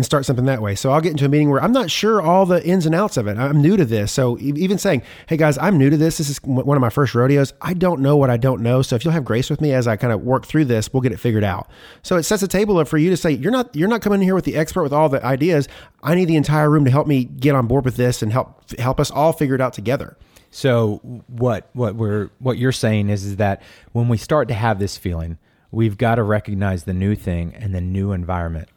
and 0.00 0.04
start 0.06 0.24
something 0.24 0.46
that 0.46 0.62
way. 0.62 0.74
So 0.74 0.92
I'll 0.92 1.02
get 1.02 1.10
into 1.10 1.26
a 1.26 1.28
meeting 1.28 1.50
where 1.50 1.62
I'm 1.62 1.72
not 1.72 1.90
sure 1.90 2.22
all 2.22 2.46
the 2.46 2.64
ins 2.66 2.86
and 2.86 2.94
outs 2.94 3.18
of 3.18 3.26
it. 3.26 3.36
I'm 3.36 3.60
new 3.60 3.76
to 3.76 3.84
this. 3.84 4.10
So 4.10 4.38
even 4.40 4.78
saying, 4.78 5.02
hey 5.26 5.36
guys, 5.36 5.58
I'm 5.58 5.76
new 5.76 5.90
to 5.90 5.96
this. 5.98 6.16
This 6.16 6.30
is 6.30 6.38
one 6.42 6.74
of 6.74 6.80
my 6.80 6.88
first 6.88 7.14
rodeos. 7.14 7.52
I 7.60 7.74
don't 7.74 8.00
know 8.00 8.16
what 8.16 8.30
I 8.30 8.38
don't 8.38 8.62
know. 8.62 8.80
So 8.80 8.96
if 8.96 9.04
you'll 9.04 9.12
have 9.12 9.26
grace 9.26 9.50
with 9.50 9.60
me 9.60 9.74
as 9.74 9.86
I 9.86 9.96
kind 9.96 10.10
of 10.10 10.22
work 10.22 10.46
through 10.46 10.64
this, 10.64 10.90
we'll 10.90 11.02
get 11.02 11.12
it 11.12 11.20
figured 11.20 11.44
out. 11.44 11.68
So 12.02 12.16
it 12.16 12.22
sets 12.22 12.42
a 12.42 12.48
table 12.48 12.78
up 12.78 12.88
for 12.88 12.96
you 12.96 13.10
to 13.10 13.16
say, 13.16 13.30
you're 13.32 13.52
not, 13.52 13.76
you're 13.76 13.88
not 13.88 14.00
coming 14.00 14.20
in 14.20 14.24
here 14.24 14.34
with 14.34 14.46
the 14.46 14.56
expert 14.56 14.82
with 14.82 14.92
all 14.94 15.10
the 15.10 15.22
ideas. 15.22 15.68
I 16.02 16.14
need 16.14 16.24
the 16.24 16.36
entire 16.36 16.70
room 16.70 16.86
to 16.86 16.90
help 16.90 17.06
me 17.06 17.24
get 17.24 17.54
on 17.54 17.66
board 17.66 17.84
with 17.84 17.96
this 17.96 18.22
and 18.22 18.32
help, 18.32 18.70
help 18.80 18.98
us 18.98 19.10
all 19.10 19.34
figure 19.34 19.54
it 19.54 19.60
out 19.60 19.74
together. 19.74 20.16
So 20.50 20.96
what 21.28 21.68
what 21.74 21.94
we're 21.94 22.30
what 22.40 22.58
you're 22.58 22.72
saying 22.72 23.08
is 23.08 23.24
is 23.24 23.36
that 23.36 23.62
when 23.92 24.08
we 24.08 24.16
start 24.16 24.48
to 24.48 24.54
have 24.54 24.80
this 24.80 24.96
feeling, 24.98 25.38
we've 25.70 25.96
got 25.96 26.16
to 26.16 26.24
recognize 26.24 26.84
the 26.84 26.94
new 26.94 27.14
thing 27.14 27.54
and 27.54 27.72
the 27.72 27.80
new 27.80 28.10
environment 28.10 28.68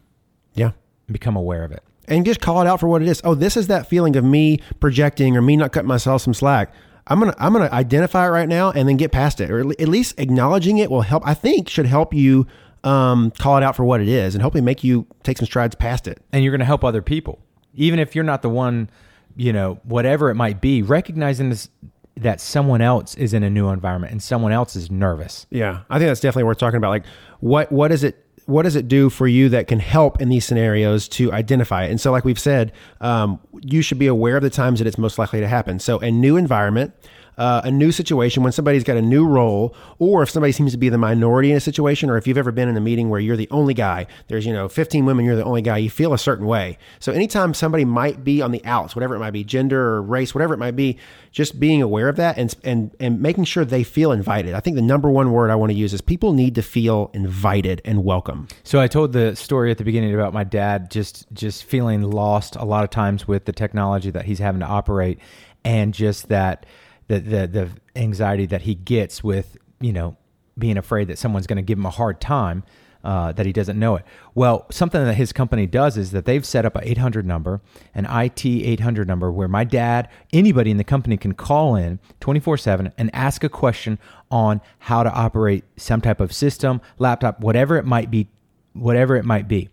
Yeah. 0.54 0.72
Become 1.10 1.36
aware 1.36 1.64
of 1.64 1.72
it. 1.72 1.82
and 2.06 2.24
just 2.26 2.40
call 2.40 2.60
it 2.60 2.66
out 2.66 2.80
for 2.80 2.88
what 2.88 3.00
it 3.02 3.08
is. 3.08 3.20
Oh, 3.24 3.34
this 3.34 3.56
is 3.56 3.66
that 3.68 3.86
feeling 3.86 4.14
of 4.16 4.24
me 4.24 4.60
projecting 4.80 5.36
or 5.36 5.42
me 5.42 5.56
not 5.56 5.72
cutting 5.72 5.88
myself 5.88 6.22
some 6.22 6.34
slack. 6.34 6.72
I'm 7.06 7.18
gonna 7.18 7.34
I'm 7.38 7.52
gonna 7.52 7.68
identify 7.72 8.26
it 8.26 8.30
right 8.30 8.48
now 8.48 8.70
and 8.70 8.88
then 8.88 8.96
get 8.96 9.12
past 9.12 9.40
it, 9.40 9.50
or 9.50 9.60
at 9.60 9.88
least 9.88 10.18
acknowledging 10.18 10.78
it 10.78 10.90
will 10.90 11.02
help. 11.02 11.26
I 11.26 11.34
think 11.34 11.68
should 11.68 11.86
help 11.86 12.14
you 12.14 12.46
um, 12.82 13.30
call 13.38 13.56
it 13.56 13.62
out 13.62 13.76
for 13.76 13.84
what 13.84 14.00
it 14.00 14.08
is, 14.08 14.34
and 14.34 14.42
hopefully 14.42 14.62
make 14.62 14.84
you 14.84 15.06
take 15.22 15.36
some 15.38 15.46
strides 15.46 15.74
past 15.74 16.06
it. 16.08 16.22
And 16.32 16.42
you're 16.44 16.56
to 16.56 16.64
help 16.64 16.84
other 16.84 17.02
people. 17.02 17.40
Even 17.74 17.98
if 17.98 18.14
you're 18.14 18.24
not 18.24 18.40
the 18.42 18.48
one, 18.48 18.88
you 19.36 19.52
know, 19.52 19.80
whatever 19.84 20.30
it 20.30 20.34
might 20.34 20.60
be, 20.60 20.80
recognizing 20.82 21.50
this 21.50 21.68
that 22.16 22.40
someone 22.40 22.80
else 22.80 23.16
is 23.16 23.34
in 23.34 23.42
a 23.42 23.50
new 23.50 23.68
environment 23.68 24.12
and 24.12 24.22
someone 24.22 24.52
else 24.52 24.76
is 24.76 24.90
nervous. 24.90 25.46
Yeah, 25.50 25.80
I 25.90 25.98
think 25.98 26.08
that's 26.08 26.20
definitely 26.20 26.44
worth 26.44 26.58
talking 26.58 26.76
about. 26.78 26.90
Like, 26.90 27.04
what 27.40 27.70
what 27.72 27.92
is 27.92 28.04
it? 28.04 28.23
What 28.46 28.64
does 28.64 28.76
it 28.76 28.88
do 28.88 29.08
for 29.08 29.26
you 29.26 29.48
that 29.50 29.68
can 29.68 29.78
help 29.78 30.20
in 30.20 30.28
these 30.28 30.44
scenarios 30.44 31.08
to 31.08 31.32
identify 31.32 31.84
it? 31.84 31.90
And 31.90 32.00
so, 32.00 32.12
like 32.12 32.24
we've 32.24 32.38
said, 32.38 32.72
um, 33.00 33.40
you 33.60 33.80
should 33.80 33.98
be 33.98 34.06
aware 34.06 34.36
of 34.36 34.42
the 34.42 34.50
times 34.50 34.80
that 34.80 34.86
it's 34.86 34.98
most 34.98 35.18
likely 35.18 35.40
to 35.40 35.48
happen. 35.48 35.78
So, 35.78 35.98
a 36.00 36.10
new 36.10 36.36
environment, 36.36 36.92
uh, 37.36 37.62
a 37.64 37.70
new 37.70 37.90
situation, 37.92 38.42
when 38.42 38.52
somebody's 38.52 38.84
got 38.84 38.96
a 38.96 39.02
new 39.02 39.26
role, 39.26 39.74
or 39.98 40.22
if 40.22 40.30
somebody 40.30 40.52
seems 40.52 40.72
to 40.72 40.78
be 40.78 40.88
the 40.88 40.98
minority 40.98 41.50
in 41.50 41.56
a 41.56 41.60
situation, 41.60 42.10
or 42.10 42.16
if 42.16 42.26
you've 42.26 42.38
ever 42.38 42.52
been 42.52 42.68
in 42.68 42.76
a 42.76 42.80
meeting 42.80 43.10
where 43.10 43.20
you're 43.20 43.36
the 43.36 43.48
only 43.50 43.74
guy, 43.74 44.06
there's 44.28 44.46
you 44.46 44.52
know 44.52 44.68
15 44.68 45.04
women, 45.04 45.24
you're 45.24 45.36
the 45.36 45.44
only 45.44 45.62
guy, 45.62 45.78
you 45.78 45.90
feel 45.90 46.12
a 46.12 46.18
certain 46.18 46.46
way. 46.46 46.78
So, 47.00 47.12
anytime 47.12 47.54
somebody 47.54 47.84
might 47.84 48.24
be 48.24 48.40
on 48.40 48.52
the 48.52 48.64
outs, 48.64 48.94
whatever 48.94 49.14
it 49.14 49.18
might 49.18 49.32
be, 49.32 49.44
gender 49.44 49.94
or 49.94 50.02
race, 50.02 50.34
whatever 50.34 50.54
it 50.54 50.58
might 50.58 50.76
be, 50.76 50.98
just 51.32 51.58
being 51.58 51.82
aware 51.82 52.08
of 52.08 52.16
that 52.16 52.38
and 52.38 52.54
and 52.62 52.94
and 53.00 53.20
making 53.20 53.44
sure 53.44 53.64
they 53.64 53.82
feel 53.82 54.12
invited. 54.12 54.54
I 54.54 54.60
think 54.60 54.76
the 54.76 54.82
number 54.82 55.10
one 55.10 55.32
word 55.32 55.50
I 55.50 55.56
want 55.56 55.70
to 55.70 55.76
use 55.76 55.92
is 55.92 56.00
people 56.00 56.32
need 56.32 56.54
to 56.54 56.62
feel 56.62 57.10
invited 57.12 57.82
and 57.84 58.04
welcome. 58.04 58.48
So 58.62 58.80
I 58.80 58.86
told 58.86 59.12
the 59.12 59.34
story 59.34 59.70
at 59.70 59.78
the 59.78 59.84
beginning 59.84 60.14
about 60.14 60.32
my 60.32 60.44
dad 60.44 60.90
just 60.90 61.26
just 61.32 61.64
feeling 61.64 62.02
lost 62.02 62.54
a 62.56 62.64
lot 62.64 62.84
of 62.84 62.90
times 62.90 63.26
with 63.26 63.44
the 63.44 63.52
technology 63.52 64.10
that 64.10 64.24
he's 64.24 64.38
having 64.38 64.60
to 64.60 64.66
operate, 64.66 65.18
and 65.64 65.92
just 65.92 66.28
that 66.28 66.66
the 67.08 67.18
the 67.20 67.46
the 67.46 67.70
anxiety 67.96 68.46
that 68.46 68.62
he 68.62 68.74
gets 68.74 69.22
with 69.22 69.56
you 69.80 69.92
know 69.92 70.16
being 70.58 70.76
afraid 70.76 71.08
that 71.08 71.18
someone's 71.18 71.46
going 71.46 71.56
to 71.56 71.62
give 71.62 71.78
him 71.78 71.86
a 71.86 71.90
hard 71.90 72.20
time. 72.20 72.64
Uh, 73.02 73.32
that 73.32 73.44
he 73.44 73.52
doesn't 73.52 73.78
know 73.78 73.96
it. 73.96 74.04
Well, 74.34 74.64
something 74.70 75.04
that 75.04 75.12
his 75.12 75.30
company 75.30 75.66
does 75.66 75.98
is 75.98 76.12
that 76.12 76.24
they've 76.24 76.42
set 76.42 76.64
up 76.64 76.74
a 76.74 76.90
800 76.90 77.26
number, 77.26 77.60
an 77.94 78.06
IT 78.06 78.46
800 78.46 79.06
number, 79.06 79.30
where 79.30 79.46
my 79.46 79.62
dad, 79.62 80.08
anybody 80.32 80.70
in 80.70 80.78
the 80.78 80.84
company 80.84 81.18
can 81.18 81.34
call 81.34 81.76
in 81.76 82.00
24 82.20 82.56
7 82.56 82.92
and 82.96 83.14
ask 83.14 83.44
a 83.44 83.50
question 83.50 83.98
on 84.30 84.62
how 84.78 85.02
to 85.02 85.12
operate 85.12 85.64
some 85.76 86.00
type 86.00 86.18
of 86.18 86.32
system, 86.32 86.80
laptop, 86.96 87.40
whatever 87.40 87.76
it 87.76 87.84
might 87.84 88.10
be, 88.10 88.26
whatever 88.72 89.16
it 89.16 89.26
might 89.26 89.48
be. 89.48 89.68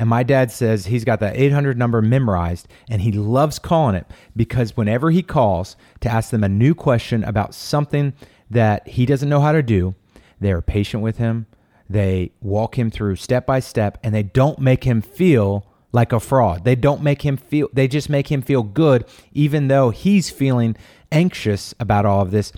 And 0.00 0.08
my 0.08 0.22
dad 0.22 0.50
says 0.50 0.86
he's 0.86 1.04
got 1.04 1.20
that 1.20 1.36
800 1.36 1.76
number 1.76 2.00
memorized 2.00 2.66
and 2.88 3.02
he 3.02 3.12
loves 3.12 3.58
calling 3.58 3.94
it 3.94 4.06
because 4.34 4.74
whenever 4.74 5.10
he 5.10 5.22
calls 5.22 5.76
to 6.00 6.08
ask 6.08 6.30
them 6.30 6.42
a 6.42 6.48
new 6.48 6.74
question 6.74 7.22
about 7.22 7.54
something 7.54 8.14
that 8.48 8.88
he 8.88 9.04
doesn't 9.04 9.28
know 9.28 9.42
how 9.42 9.52
to 9.52 9.62
do, 9.62 9.94
they 10.40 10.52
are 10.52 10.62
patient 10.62 11.02
with 11.02 11.18
him. 11.18 11.44
They 11.86 12.32
walk 12.40 12.78
him 12.78 12.90
through 12.90 13.16
step 13.16 13.44
by 13.44 13.60
step 13.60 13.98
and 14.02 14.14
they 14.14 14.22
don't 14.22 14.58
make 14.58 14.84
him 14.84 15.02
feel 15.02 15.66
like 15.92 16.14
a 16.14 16.20
fraud. 16.20 16.64
They 16.64 16.76
don't 16.76 17.02
make 17.02 17.20
him 17.20 17.36
feel, 17.36 17.68
they 17.70 17.86
just 17.86 18.08
make 18.08 18.32
him 18.32 18.40
feel 18.40 18.62
good, 18.62 19.04
even 19.34 19.68
though 19.68 19.90
he's 19.90 20.30
feeling 20.30 20.78
anxious 21.12 21.74
about 21.78 22.06
all 22.06 22.22
of 22.22 22.30
this. 22.30 22.52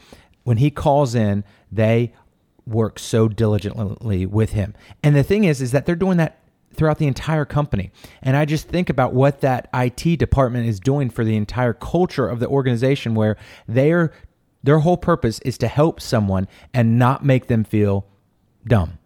When 0.44 0.58
he 0.58 0.70
calls 0.70 1.16
in, 1.16 1.42
they 1.72 2.14
work 2.68 3.00
so 3.00 3.26
diligently 3.26 4.26
with 4.26 4.52
him. 4.52 4.74
And 5.02 5.16
the 5.16 5.24
thing 5.24 5.42
is, 5.42 5.60
is 5.60 5.72
that 5.72 5.86
they're 5.86 5.96
doing 5.96 6.18
that 6.18 6.38
throughout 6.74 6.98
the 6.98 7.06
entire 7.06 7.44
company. 7.44 7.90
And 8.22 8.36
I 8.36 8.44
just 8.44 8.68
think 8.68 8.90
about 8.90 9.14
what 9.14 9.40
that 9.40 9.68
IT 9.74 10.18
department 10.18 10.68
is 10.68 10.80
doing 10.80 11.10
for 11.10 11.24
the 11.24 11.36
entire 11.36 11.72
culture 11.72 12.28
of 12.28 12.40
the 12.40 12.48
organization 12.48 13.14
where 13.14 13.36
they're 13.66 14.12
their 14.64 14.78
whole 14.78 14.96
purpose 14.96 15.40
is 15.40 15.58
to 15.58 15.68
help 15.68 16.00
someone 16.00 16.46
and 16.72 16.98
not 16.98 17.24
make 17.24 17.48
them 17.48 17.64
feel 17.64 18.06
dumb. 18.66 18.98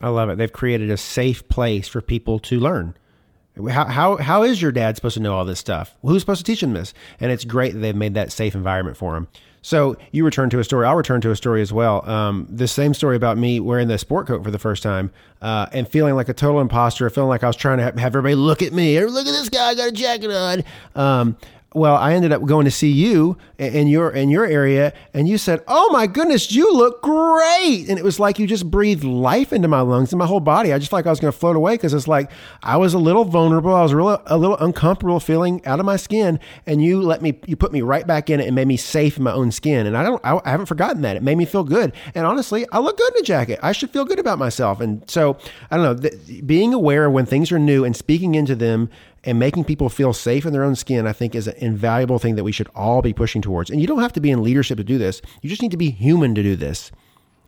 I 0.00 0.08
love 0.08 0.28
it. 0.28 0.38
They've 0.38 0.52
created 0.52 0.90
a 0.90 0.96
safe 0.96 1.48
place 1.48 1.88
for 1.88 2.00
people 2.00 2.38
to 2.40 2.60
learn. 2.60 2.94
How, 3.70 3.86
how, 3.86 4.16
how 4.16 4.42
is 4.42 4.60
your 4.60 4.72
dad 4.72 4.96
supposed 4.96 5.14
to 5.14 5.22
know 5.22 5.34
all 5.34 5.44
this 5.44 5.60
stuff? 5.60 5.96
Who's 6.02 6.22
supposed 6.22 6.44
to 6.44 6.52
teach 6.52 6.62
him 6.62 6.72
this? 6.72 6.92
And 7.20 7.30
it's 7.30 7.44
great 7.44 7.72
that 7.72 7.78
they've 7.78 7.94
made 7.94 8.14
that 8.14 8.32
safe 8.32 8.54
environment 8.54 8.96
for 8.96 9.16
him. 9.16 9.28
So 9.64 9.96
you 10.12 10.26
return 10.26 10.50
to 10.50 10.58
a 10.58 10.64
story. 10.64 10.86
I'll 10.86 10.94
return 10.94 11.22
to 11.22 11.30
a 11.30 11.36
story 11.36 11.62
as 11.62 11.72
well. 11.72 12.06
Um, 12.06 12.46
the 12.50 12.68
same 12.68 12.92
story 12.92 13.16
about 13.16 13.38
me 13.38 13.60
wearing 13.60 13.88
the 13.88 13.96
sport 13.96 14.26
coat 14.26 14.44
for 14.44 14.50
the 14.50 14.58
first 14.58 14.82
time 14.82 15.10
uh, 15.40 15.68
and 15.72 15.88
feeling 15.88 16.14
like 16.14 16.28
a 16.28 16.34
total 16.34 16.60
imposter, 16.60 17.08
feeling 17.08 17.30
like 17.30 17.42
I 17.42 17.46
was 17.46 17.56
trying 17.56 17.78
to 17.78 17.84
have, 17.84 17.98
everybody 17.98 18.34
look 18.34 18.60
at 18.60 18.74
me. 18.74 19.00
Look 19.00 19.26
at 19.26 19.32
this 19.32 19.48
guy, 19.48 19.70
I 19.70 19.74
got 19.74 19.88
a 19.88 19.92
jacket 19.92 20.30
on. 20.30 20.64
Um, 20.94 21.38
well, 21.74 21.96
I 21.96 22.14
ended 22.14 22.32
up 22.32 22.44
going 22.44 22.64
to 22.64 22.70
see 22.70 22.90
you 22.90 23.36
in 23.58 23.88
your 23.88 24.10
in 24.10 24.30
your 24.30 24.46
area, 24.46 24.92
and 25.12 25.28
you 25.28 25.36
said, 25.36 25.60
"Oh 25.66 25.90
my 25.92 26.06
goodness, 26.06 26.52
you 26.52 26.72
look 26.72 27.02
great!" 27.02 27.88
And 27.88 27.98
it 27.98 28.04
was 28.04 28.20
like 28.20 28.38
you 28.38 28.46
just 28.46 28.70
breathed 28.70 29.02
life 29.02 29.52
into 29.52 29.66
my 29.66 29.80
lungs 29.80 30.12
and 30.12 30.18
my 30.18 30.26
whole 30.26 30.40
body. 30.40 30.72
I 30.72 30.78
just 30.78 30.90
felt 30.90 30.98
like 30.98 31.06
I 31.06 31.10
was 31.10 31.18
going 31.18 31.32
to 31.32 31.38
float 31.38 31.56
away 31.56 31.74
because 31.74 31.92
it's 31.92 32.06
like 32.06 32.30
I 32.62 32.76
was 32.76 32.94
a 32.94 32.98
little 32.98 33.24
vulnerable. 33.24 33.74
I 33.74 33.82
was 33.82 33.92
really 33.92 34.16
a 34.26 34.38
little 34.38 34.56
uncomfortable, 34.58 35.18
feeling 35.18 35.64
out 35.66 35.80
of 35.80 35.86
my 35.86 35.96
skin, 35.96 36.38
and 36.64 36.82
you 36.82 37.02
let 37.02 37.22
me, 37.22 37.38
you 37.46 37.56
put 37.56 37.72
me 37.72 37.82
right 37.82 38.06
back 38.06 38.30
in 38.30 38.38
it 38.38 38.46
and 38.46 38.54
made 38.54 38.68
me 38.68 38.76
safe 38.76 39.16
in 39.16 39.24
my 39.24 39.32
own 39.32 39.50
skin. 39.50 39.86
And 39.86 39.96
I 39.96 40.04
don't, 40.04 40.24
I, 40.24 40.40
I 40.44 40.50
haven't 40.50 40.66
forgotten 40.66 41.02
that. 41.02 41.16
It 41.16 41.24
made 41.24 41.36
me 41.36 41.44
feel 41.44 41.64
good. 41.64 41.92
And 42.14 42.24
honestly, 42.24 42.66
I 42.70 42.78
look 42.78 42.96
good 42.96 43.12
in 43.16 43.20
a 43.20 43.24
jacket. 43.24 43.58
I 43.62 43.72
should 43.72 43.90
feel 43.90 44.04
good 44.04 44.20
about 44.20 44.38
myself. 44.38 44.80
And 44.80 45.02
so 45.10 45.38
I 45.72 45.76
don't 45.76 45.84
know, 45.84 46.08
th- 46.08 46.46
being 46.46 46.72
aware 46.72 47.10
when 47.10 47.26
things 47.26 47.50
are 47.50 47.58
new 47.58 47.84
and 47.84 47.96
speaking 47.96 48.36
into 48.36 48.54
them 48.54 48.90
and 49.24 49.38
making 49.38 49.64
people 49.64 49.88
feel 49.88 50.12
safe 50.12 50.46
in 50.46 50.52
their 50.52 50.64
own 50.64 50.76
skin, 50.76 51.06
I 51.06 51.12
think 51.12 51.34
is 51.34 51.48
an 51.48 51.56
invaluable 51.56 52.18
thing 52.18 52.36
that 52.36 52.44
we 52.44 52.52
should 52.52 52.68
all 52.74 53.02
be 53.02 53.12
pushing 53.12 53.42
towards. 53.42 53.70
And 53.70 53.80
you 53.80 53.86
don't 53.86 54.00
have 54.00 54.12
to 54.14 54.20
be 54.20 54.30
in 54.30 54.42
leadership 54.42 54.78
to 54.78 54.84
do 54.84 54.98
this. 54.98 55.22
You 55.42 55.48
just 55.48 55.62
need 55.62 55.70
to 55.70 55.76
be 55.76 55.90
human 55.90 56.34
to 56.34 56.42
do 56.42 56.56
this. 56.56 56.92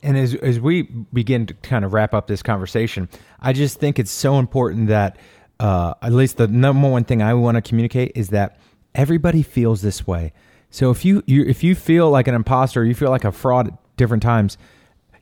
And 0.02 0.16
as, 0.16 0.34
as 0.36 0.60
we 0.60 0.82
begin 1.12 1.46
to 1.46 1.54
kind 1.54 1.84
of 1.84 1.92
wrap 1.92 2.14
up 2.14 2.26
this 2.26 2.42
conversation, 2.42 3.08
I 3.40 3.52
just 3.52 3.80
think 3.80 3.98
it's 3.98 4.10
so 4.10 4.38
important 4.38 4.88
that, 4.88 5.16
uh, 5.58 5.94
at 6.02 6.12
least 6.12 6.36
the 6.36 6.48
number 6.48 6.88
one 6.88 7.04
thing 7.04 7.22
I 7.22 7.34
want 7.34 7.56
to 7.56 7.62
communicate 7.62 8.12
is 8.14 8.28
that 8.28 8.58
everybody 8.94 9.42
feels 9.42 9.82
this 9.82 10.06
way. 10.06 10.32
So 10.70 10.90
if 10.90 11.04
you, 11.04 11.22
you 11.26 11.44
if 11.44 11.64
you 11.64 11.74
feel 11.74 12.10
like 12.10 12.28
an 12.28 12.34
imposter, 12.34 12.84
you 12.84 12.94
feel 12.94 13.10
like 13.10 13.24
a 13.24 13.32
fraud 13.32 13.68
at 13.68 13.96
different 13.96 14.22
times, 14.22 14.58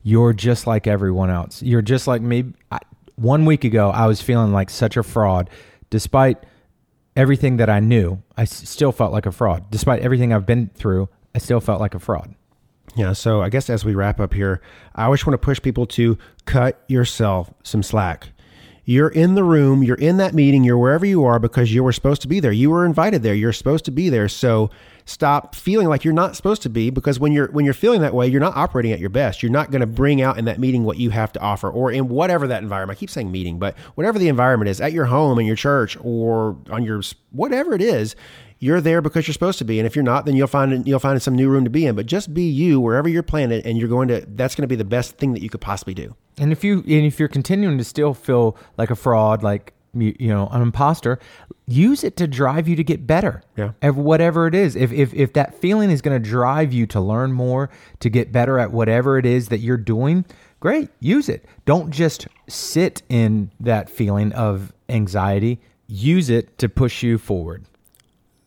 you're 0.03 0.33
just 0.33 0.67
like 0.67 0.87
everyone 0.87 1.31
else. 1.31 1.62
You're 1.62 1.83
just 1.83 2.07
like 2.07 2.21
me. 2.21 2.53
I, 2.73 2.81
one 3.17 3.45
week 3.45 3.62
ago, 3.62 3.90
I 3.90 4.07
was 4.07 4.21
feeling 4.21 4.53
like 4.53 4.71
such 4.71 4.97
a 4.97 5.03
fraud, 5.03 5.49
despite 5.95 6.43
everything 7.15 7.59
that 7.59 7.71
I 7.71 7.79
knew. 7.79 8.21
I 8.37 8.47
still 8.47 8.91
felt 8.91 9.13
like 9.13 9.27
a 9.27 9.31
fraud, 9.31 9.71
despite 9.71 10.03
everything 10.03 10.33
I've 10.33 10.45
been 10.45 10.71
through. 10.75 11.09
I 11.37 11.39
still 11.39 11.61
felt 11.61 11.81
like 11.81 11.95
a 11.95 12.01
fraud. 12.01 12.35
Yeah. 12.97 13.13
So 13.13 13.43
I 13.43 13.49
guess 13.49 13.71
as 13.71 13.85
we 13.85 13.95
wrap 13.95 14.19
up 14.19 14.35
here, 14.35 14.61
I 14.97 15.05
always 15.05 15.25
want 15.25 15.35
to 15.35 15.47
push 15.47 15.63
people 15.63 15.87
to 15.99 16.19
cut 16.47 16.83
yourself 16.89 17.55
some 17.63 17.85
slack. 17.85 18.31
You're 18.85 19.09
in 19.09 19.37
the 19.37 19.45
room, 19.45 19.85
you're 19.85 19.95
in 19.95 20.17
that 20.17 20.35
meeting, 20.35 20.65
you're 20.65 20.79
wherever 20.79 21.07
you 21.07 21.23
are 21.23 21.39
because 21.39 21.73
you 21.73 21.85
were 21.85 21.93
supposed 21.93 22.23
to 22.23 22.29
be 22.29 22.41
there. 22.41 22.51
You 22.51 22.71
were 22.71 22.85
invited 22.85 23.23
there. 23.23 23.37
You're 23.37 23.53
supposed 23.53 23.85
to 23.85 23.93
be 23.93 24.09
there. 24.09 24.29
So 24.29 24.69
stop 25.05 25.55
feeling 25.55 25.88
like 25.88 26.05
you're 26.05 26.14
not 26.14 26.35
supposed 26.35 26.62
to 26.62 26.71
be 26.71 26.90
because 26.90 27.21
when 27.21 27.33
you're 27.33 27.49
when 27.49 27.64
you're 27.64 27.75
feeling 27.75 28.01
that 28.01 28.14
way, 28.14 28.27
you're 28.27 28.40
not 28.40 28.57
operating 28.57 28.93
at 28.93 28.99
your 28.99 29.11
best. 29.11 29.43
You're 29.43 29.53
not 29.53 29.71
going 29.71 29.81
to 29.81 29.87
bring 29.87 30.23
out 30.23 30.38
in 30.38 30.45
that 30.47 30.59
meeting 30.59 30.85
what 30.85 30.97
you 30.99 31.11
have 31.11 31.33
to 31.33 31.40
offer 31.40 31.71
or 31.71 31.93
in 31.93 32.09
whatever 32.09 32.47
that 32.47 32.62
environment. 32.62 32.97
I 32.97 33.01
keep 33.01 33.11
saying 33.11 33.31
meeting, 33.31 33.59
but 33.59 33.77
whatever 33.95 34.19
the 34.19 34.29
environment 34.29 34.69
is, 34.69 34.81
at 34.81 34.93
your 34.93 35.07
home, 35.07 35.38
in 35.38 35.47
your 35.47 35.57
church, 35.57 35.97
or 36.01 36.57
on 36.71 36.85
your 36.85 37.03
whatever 37.31 37.75
it 37.75 37.83
is, 37.83 38.17
you're 38.59 38.81
there 38.81 39.03
because 39.03 39.27
you're 39.27 39.35
supposed 39.35 39.59
to 39.59 39.64
be. 39.64 39.79
And 39.79 39.87
if 39.87 39.95
you're 39.95 40.03
not, 40.03 40.25
then 40.25 40.37
you'll 40.37 40.47
find 40.47 40.87
you'll 40.87 40.99
find 40.99 41.21
some 41.23 41.35
new 41.35 41.51
room 41.51 41.64
to 41.64 41.71
be 41.71 41.87
in. 41.87 41.95
But 41.95 42.07
just 42.07 42.33
be 42.33 42.49
you 42.49 42.81
wherever 42.81 43.09
you're 43.09 43.23
planted, 43.23 43.67
and 43.67 43.77
you're 43.77 43.88
going 43.88 44.09
to. 44.09 44.25
That's 44.27 44.55
going 44.55 44.62
to 44.62 44.69
be 44.69 44.77
the 44.77 44.85
best 44.85 45.19
thing 45.19 45.35
that 45.35 45.43
you 45.43 45.51
could 45.51 45.61
possibly 45.61 45.95
do. 45.95 46.14
And 46.38 46.51
if 46.51 46.64
you 46.64 46.79
and 46.79 47.07
if 47.07 47.19
you're 47.19 47.29
continuing 47.29 47.79
to 47.79 47.85
still 47.85 48.14
feel 48.14 48.57
like 48.79 48.90
a 48.90 48.97
fraud, 48.97 49.43
like 49.43 49.75
you, 49.95 50.15
you 50.19 50.29
know, 50.29 50.49
an 50.49 50.63
imposter, 50.63 51.19
use 51.67 52.05
it 52.05 52.17
to 52.17 52.27
drive 52.27 52.69
you 52.69 52.77
to 52.77 52.85
get 52.85 53.07
better. 53.07 53.43
Yeah. 53.57 53.73
Whatever 53.91 54.47
it 54.47 54.55
is. 54.55 54.77
If 54.77 54.93
if 54.93 55.15
if 55.15 55.33
that 55.35 55.55
feeling 55.55 55.91
is 55.91 56.03
going 56.03 56.21
to 56.21 56.29
drive 56.29 56.73
you 56.73 56.87
to 56.89 57.01
learn 57.01 57.33
more, 57.33 57.71
to 58.01 58.11
get 58.11 58.33
better 58.33 58.59
at 58.59 58.73
whatever 58.73 59.19
it 59.19 59.27
is 59.27 59.49
that 59.49 59.59
you're 59.59 59.77
doing, 59.77 60.25
great, 60.61 60.89
use 61.01 61.29
it. 61.29 61.45
Don't 61.65 61.91
just 61.91 62.29
sit 62.49 63.03
in 63.09 63.51
that 63.61 63.89
feeling 63.89 64.33
of 64.33 64.73
anxiety. 64.89 65.61
Use 65.87 66.31
it 66.31 66.57
to 66.59 66.69
push 66.69 67.03
you 67.03 67.19
forward. 67.19 67.65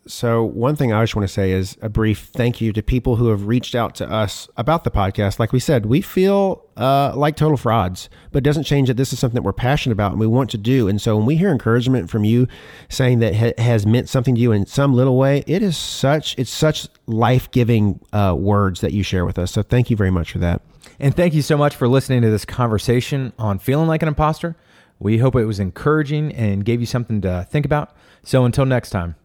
So, 0.08 0.44
one 0.44 0.76
thing 0.76 0.94
I 0.94 1.04
just 1.04 1.16
want 1.16 1.28
to 1.28 1.34
say 1.34 1.52
is 1.52 1.78
a 1.82 1.90
brief 1.90 2.30
thank 2.34 2.62
you 2.62 2.72
to 2.74 2.82
people 2.82 3.18
who 3.18 3.28
have 3.30 3.48
reached 3.48 3.76
out 3.76 3.94
to 3.96 4.10
us 4.10 4.48
about 4.56 4.84
the 4.84 4.92
podcast. 4.92 5.40
Like 5.40 5.52
we 5.52 5.60
said, 5.60 5.86
we 5.86 6.02
feel 6.02 6.64
uh, 6.78 7.14
like 7.16 7.36
total 7.36 7.58
frauds, 7.58 8.10
but 8.32 8.40
it 8.40 8.44
doesn't 8.44 8.64
change 8.64 8.88
that 8.88 8.96
this 8.96 9.12
is 9.12 9.20
something 9.20 9.36
that 9.36 9.42
we're 9.42 9.54
passionate 9.54 9.94
about 9.94 10.12
and 10.12 10.20
we 10.20 10.28
want 10.28 10.50
to 10.52 10.58
do. 10.58 10.88
And 10.88 11.02
so, 11.02 11.18
when 11.18 11.26
we 11.26 11.36
hear 11.36 11.50
encouragement 11.50 12.10
from 12.10 12.24
you 12.24 12.48
saying 12.90 13.20
that 13.20 13.36
ha- 13.36 13.62
has 13.62 13.86
meant 13.86 14.10
something 14.10 14.36
to 14.36 14.42
you 14.42 14.52
in 14.52 14.66
some 14.66 14.94
little 14.94 15.18
way, 15.18 15.44
it 15.46 15.62
is 15.62 15.78
such 15.78 16.38
it's 16.38 16.52
such 16.52 16.88
life 17.06 17.52
giving 17.52 18.00
uh, 18.14 18.36
words 18.38 18.82
that 18.82 18.94
you 18.94 19.04
share 19.04 19.26
with 19.26 19.38
us. 19.38 19.52
So, 19.52 19.62
thank 19.62 19.90
you 19.90 19.98
very 19.98 20.12
much 20.12 20.32
for 20.32 20.40
that. 20.40 20.62
And 21.00 21.16
thank 21.16 21.34
you 21.34 21.42
so 21.42 21.58
much 21.58 21.76
for 21.76 21.88
listening 21.88 22.22
to 22.22 22.30
this 22.30 22.46
conversation 22.46 23.34
on 23.38 23.60
feeling 23.60 23.88
like 23.88 24.02
an 24.02 24.08
imposter. 24.08 24.56
We 25.00 25.20
hope 25.20 25.36
it 25.36 25.46
was 25.46 25.60
encouraging 25.60 26.34
and 26.34 26.66
gave 26.66 26.80
you 26.80 26.88
something 26.88 27.22
to 27.22 27.46
think 27.50 27.66
about. 27.66 27.96
So, 28.24 28.46
until 28.46 28.66
next 28.66 28.90
time. 28.90 29.16